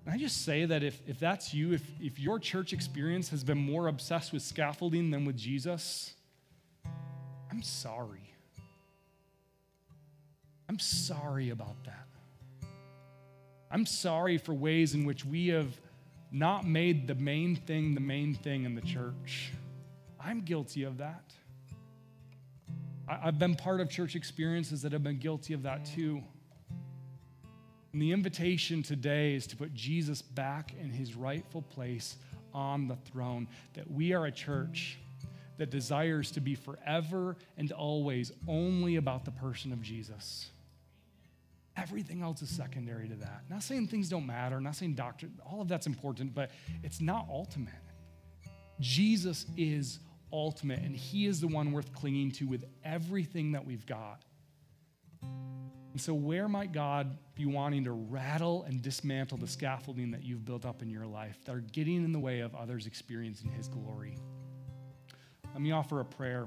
And 0.04 0.14
I 0.14 0.18
just 0.18 0.44
say 0.44 0.64
that 0.64 0.82
if, 0.82 1.00
if 1.06 1.18
that's 1.18 1.52
you, 1.52 1.72
if, 1.72 1.82
if 2.00 2.18
your 2.18 2.38
church 2.38 2.72
experience 2.72 3.28
has 3.30 3.44
been 3.44 3.58
more 3.58 3.88
obsessed 3.88 4.32
with 4.32 4.42
scaffolding 4.42 5.10
than 5.10 5.24
with 5.24 5.36
Jesus, 5.36 6.14
I'm 7.50 7.62
sorry. 7.62 8.34
I'm 10.68 10.78
sorry 10.78 11.50
about 11.50 11.76
that. 11.84 12.06
I'm 13.70 13.86
sorry 13.86 14.38
for 14.38 14.54
ways 14.54 14.94
in 14.94 15.04
which 15.04 15.24
we 15.24 15.48
have 15.48 15.80
not 16.32 16.66
made 16.66 17.06
the 17.06 17.14
main 17.14 17.56
thing 17.56 17.94
the 17.94 18.00
main 18.00 18.34
thing 18.34 18.64
in 18.64 18.74
the 18.74 18.80
church. 18.80 19.50
I'm 20.18 20.40
guilty 20.42 20.84
of 20.84 20.98
that. 20.98 21.32
I've 23.08 23.38
been 23.38 23.56
part 23.56 23.80
of 23.80 23.90
church 23.90 24.14
experiences 24.14 24.82
that 24.82 24.92
have 24.92 25.02
been 25.02 25.18
guilty 25.18 25.54
of 25.54 25.64
that 25.64 25.84
too. 25.84 26.22
And 27.92 28.00
the 28.00 28.12
invitation 28.12 28.82
today 28.82 29.34
is 29.34 29.46
to 29.48 29.56
put 29.56 29.74
Jesus 29.74 30.22
back 30.22 30.74
in 30.80 30.90
his 30.90 31.16
rightful 31.16 31.62
place 31.62 32.16
on 32.54 32.88
the 32.88 32.96
throne, 32.96 33.48
that 33.74 33.90
we 33.90 34.12
are 34.12 34.26
a 34.26 34.32
church 34.32 34.98
that 35.58 35.70
desires 35.70 36.30
to 36.32 36.40
be 36.40 36.54
forever 36.54 37.36
and 37.58 37.70
always 37.72 38.32
only 38.48 38.96
about 38.96 39.24
the 39.24 39.30
person 39.30 39.72
of 39.72 39.82
Jesus. 39.82 40.50
Everything 41.76 42.22
else 42.22 42.42
is 42.42 42.48
secondary 42.48 43.08
to 43.08 43.14
that. 43.16 43.42
Not 43.48 43.62
saying 43.62 43.88
things 43.88 44.08
don't 44.08 44.26
matter, 44.26 44.60
not 44.60 44.76
saying 44.76 44.94
doctrine, 44.94 45.38
all 45.44 45.60
of 45.60 45.68
that's 45.68 45.86
important, 45.86 46.34
but 46.34 46.50
it's 46.82 47.00
not 47.00 47.26
ultimate. 47.30 47.74
Jesus 48.80 49.46
is 49.56 49.98
ultimate, 50.32 50.80
and 50.80 50.96
He 50.96 51.26
is 51.26 51.40
the 51.40 51.48
one 51.48 51.72
worth 51.72 51.92
clinging 51.92 52.32
to 52.32 52.44
with 52.46 52.64
everything 52.84 53.52
that 53.52 53.64
we've 53.64 53.86
got. 53.86 54.22
And 56.00 56.04
so, 56.06 56.14
where 56.14 56.48
might 56.48 56.72
God 56.72 57.18
be 57.34 57.44
wanting 57.44 57.84
to 57.84 57.92
rattle 57.92 58.62
and 58.62 58.80
dismantle 58.80 59.36
the 59.36 59.46
scaffolding 59.46 60.12
that 60.12 60.24
you've 60.24 60.46
built 60.46 60.64
up 60.64 60.80
in 60.80 60.88
your 60.88 61.04
life 61.04 61.36
that 61.44 61.54
are 61.54 61.60
getting 61.60 61.96
in 61.96 62.10
the 62.10 62.18
way 62.18 62.40
of 62.40 62.54
others 62.54 62.86
experiencing 62.86 63.50
His 63.50 63.68
glory? 63.68 64.16
Let 65.52 65.60
me 65.60 65.72
offer 65.72 66.00
a 66.00 66.04
prayer, 66.06 66.46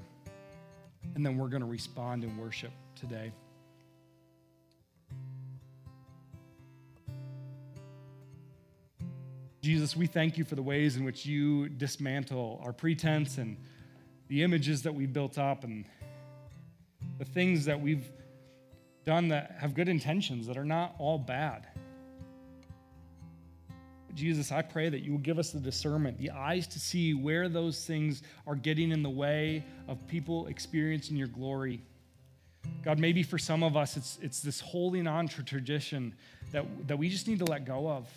and 1.13 1.23
then 1.23 1.37
we're 1.37 1.49
going 1.49 1.61
to 1.61 1.67
respond 1.67 2.23
in 2.23 2.35
worship 2.35 2.71
today. 2.95 3.31
Jesus, 9.61 9.95
we 9.95 10.07
thank 10.07 10.35
you 10.35 10.45
for 10.45 10.55
the 10.55 10.63
ways 10.63 10.97
in 10.97 11.03
which 11.03 11.27
you 11.27 11.69
dismantle 11.69 12.59
our 12.65 12.73
pretense 12.73 13.37
and 13.37 13.57
the 14.29 14.41
images 14.41 14.81
that 14.81 14.95
we've 14.95 15.13
built 15.13 15.37
up 15.37 15.63
and 15.63 15.85
the 17.19 17.25
things 17.25 17.65
that 17.65 17.79
we've 17.79 18.09
done 19.05 19.29
that 19.29 19.57
have 19.59 19.73
good 19.73 19.89
intentions 19.89 20.47
that 20.47 20.57
are 20.57 20.65
not 20.65 20.95
all 20.99 21.17
bad. 21.17 21.67
Jesus, 24.13 24.51
I 24.51 24.61
pray 24.61 24.89
that 24.89 25.01
you 25.01 25.11
will 25.11 25.19
give 25.19 25.39
us 25.39 25.51
the 25.51 25.59
discernment, 25.59 26.19
the 26.19 26.29
eyes 26.31 26.67
to 26.67 26.79
see 26.79 27.13
where 27.15 27.49
those 27.49 27.83
things 27.83 28.21
are 28.45 28.55
getting 28.55 28.91
in 28.91 29.01
the 29.01 29.09
way 29.09 29.65
of 29.87 30.05
people 30.07 30.45
experiencing 30.47 31.17
your 31.17 31.27
glory. 31.27 31.81
God, 32.83 32.99
maybe 32.99 33.23
for 33.23 33.39
some 33.39 33.63
of 33.63 33.75
us, 33.75 33.97
it's, 33.97 34.19
it's 34.21 34.39
this 34.39 34.59
holding 34.59 35.07
on 35.07 35.27
to 35.29 35.43
tradition 35.43 36.13
that, 36.51 36.65
that 36.87 36.97
we 36.97 37.09
just 37.09 37.27
need 37.27 37.39
to 37.39 37.45
let 37.45 37.65
go 37.65 37.89
of 37.89 38.07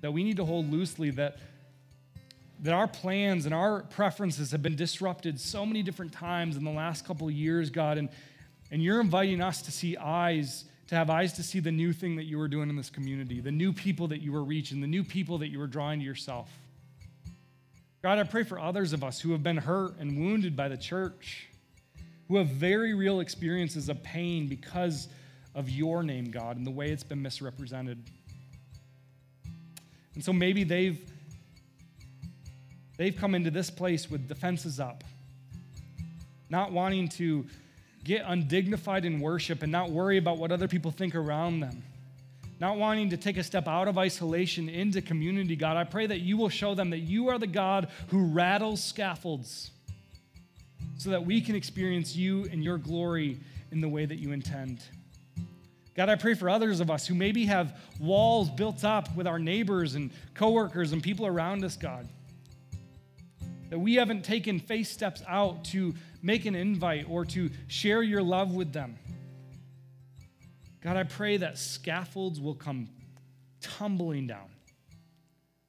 that 0.00 0.12
we 0.12 0.24
need 0.24 0.36
to 0.36 0.44
hold 0.44 0.70
loosely, 0.70 1.10
that, 1.10 1.38
that 2.60 2.74
our 2.74 2.88
plans 2.88 3.46
and 3.46 3.54
our 3.54 3.82
preferences 3.82 4.50
have 4.52 4.62
been 4.62 4.76
disrupted 4.76 5.38
so 5.38 5.66
many 5.66 5.82
different 5.82 6.12
times 6.12 6.56
in 6.56 6.64
the 6.64 6.70
last 6.70 7.06
couple 7.06 7.28
of 7.28 7.34
years, 7.34 7.70
God. 7.70 7.98
And, 7.98 8.08
and 8.70 8.82
you're 8.82 9.00
inviting 9.00 9.40
us 9.40 9.62
to 9.62 9.72
see 9.72 9.96
eyes, 9.96 10.64
to 10.88 10.94
have 10.94 11.10
eyes 11.10 11.32
to 11.34 11.42
see 11.42 11.60
the 11.60 11.72
new 11.72 11.92
thing 11.92 12.16
that 12.16 12.24
you 12.24 12.38
were 12.38 12.48
doing 12.48 12.68
in 12.68 12.76
this 12.76 12.90
community, 12.90 13.40
the 13.40 13.50
new 13.50 13.72
people 13.72 14.08
that 14.08 14.20
you 14.20 14.32
were 14.32 14.44
reaching, 14.44 14.80
the 14.80 14.86
new 14.86 15.04
people 15.04 15.38
that 15.38 15.48
you 15.48 15.58
were 15.58 15.66
drawing 15.66 16.00
to 16.00 16.04
yourself. 16.04 16.50
God, 18.02 18.18
I 18.18 18.22
pray 18.22 18.44
for 18.44 18.58
others 18.58 18.92
of 18.92 19.04
us 19.04 19.20
who 19.20 19.32
have 19.32 19.42
been 19.42 19.58
hurt 19.58 19.98
and 19.98 20.18
wounded 20.18 20.56
by 20.56 20.68
the 20.68 20.76
church, 20.76 21.48
who 22.28 22.36
have 22.36 22.46
very 22.46 22.94
real 22.94 23.20
experiences 23.20 23.88
of 23.88 24.02
pain 24.02 24.46
because 24.46 25.08
of 25.54 25.68
your 25.68 26.02
name, 26.02 26.30
God, 26.30 26.56
and 26.56 26.66
the 26.66 26.70
way 26.70 26.90
it's 26.90 27.02
been 27.02 27.20
misrepresented. 27.20 28.02
And 30.14 30.24
so 30.24 30.32
maybe 30.32 30.64
they've 30.64 31.00
they've 32.96 33.16
come 33.16 33.34
into 33.34 33.50
this 33.50 33.70
place 33.70 34.10
with 34.10 34.28
defenses 34.28 34.80
up, 34.80 35.04
not 36.48 36.72
wanting 36.72 37.08
to 37.08 37.46
get 38.04 38.24
undignified 38.26 39.04
in 39.04 39.20
worship 39.20 39.62
and 39.62 39.70
not 39.70 39.90
worry 39.90 40.18
about 40.18 40.38
what 40.38 40.52
other 40.52 40.68
people 40.68 40.90
think 40.90 41.14
around 41.14 41.60
them. 41.60 41.82
Not 42.58 42.76
wanting 42.76 43.10
to 43.10 43.16
take 43.16 43.36
a 43.36 43.42
step 43.42 43.66
out 43.66 43.88
of 43.88 43.96
isolation 43.96 44.68
into 44.68 45.00
community, 45.00 45.56
God, 45.56 45.76
I 45.76 45.84
pray 45.84 46.06
that 46.06 46.20
you 46.20 46.36
will 46.36 46.50
show 46.50 46.74
them 46.74 46.90
that 46.90 46.98
you 46.98 47.28
are 47.28 47.38
the 47.38 47.46
God 47.46 47.88
who 48.08 48.26
rattles 48.26 48.84
scaffolds 48.84 49.70
so 50.98 51.10
that 51.10 51.24
we 51.24 51.40
can 51.40 51.54
experience 51.54 52.14
you 52.14 52.44
and 52.52 52.62
your 52.62 52.76
glory 52.76 53.40
in 53.72 53.80
the 53.80 53.88
way 53.88 54.04
that 54.04 54.16
you 54.16 54.32
intend. 54.32 54.82
God, 55.94 56.08
I 56.08 56.16
pray 56.16 56.34
for 56.34 56.50
others 56.50 56.80
of 56.80 56.90
us 56.90 57.06
who 57.06 57.14
maybe 57.14 57.46
have 57.46 57.78
walls 57.98 58.50
built 58.50 58.84
up 58.84 59.14
with 59.16 59.26
our 59.26 59.38
neighbors 59.38 59.94
and 59.94 60.10
coworkers 60.34 60.92
and 60.92 61.02
people 61.02 61.26
around 61.26 61.64
us, 61.64 61.76
God. 61.76 62.06
That 63.70 63.78
we 63.78 63.94
haven't 63.94 64.24
taken 64.24 64.58
face 64.58 64.90
steps 64.90 65.22
out 65.26 65.64
to 65.66 65.94
make 66.22 66.44
an 66.44 66.54
invite 66.54 67.06
or 67.08 67.24
to 67.26 67.50
share 67.68 68.02
your 68.02 68.22
love 68.22 68.52
with 68.52 68.72
them. 68.72 68.98
God, 70.82 70.96
I 70.96 71.04
pray 71.04 71.36
that 71.38 71.58
scaffolds 71.58 72.40
will 72.40 72.54
come 72.54 72.88
tumbling 73.60 74.26
down 74.26 74.48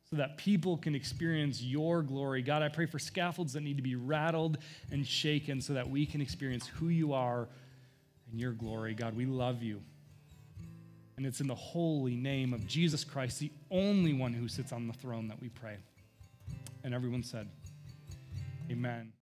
so 0.10 0.18
that 0.18 0.38
people 0.38 0.78
can 0.78 0.93
experience 0.93 1.62
your 1.62 2.02
glory. 2.02 2.41
God, 2.41 2.62
I 2.62 2.70
pray 2.70 2.86
for 2.86 2.99
scaffolds 2.99 3.54
that 3.54 3.62
need 3.62 3.78
to 3.78 3.84
be 3.84 3.95
rattled 3.95 4.58
and 4.91 5.08
shaken 5.08 5.62
so 5.62 5.74
that 5.74 5.89
we 5.89 6.06
can 6.06 6.22
experience 6.22 6.68
who 6.68 6.89
you 6.89 7.14
are 7.14 7.47
and 8.30 8.39
your 8.39 8.52
glory. 8.52 8.93
God, 8.93 9.16
we 9.16 9.26
love 9.26 9.64
you. 9.64 9.82
And 11.18 11.26
it's 11.26 11.39
in 11.39 11.47
the 11.47 11.56
holy 11.56 12.16
name 12.16 12.54
of 12.54 12.66
Jesus 12.66 13.04
Christ, 13.04 13.39
the 13.39 13.52
only 13.70 14.12
one 14.12 14.34
who 14.34 14.47
sits 14.47 14.72
on 14.72 14.88
the 14.88 14.93
throne, 14.93 15.28
that 15.28 15.39
we 15.39 15.49
pray. 15.49 15.78
And 16.84 16.93
everyone 16.93 17.24
said, 17.24 17.47
Amen. 18.72 19.14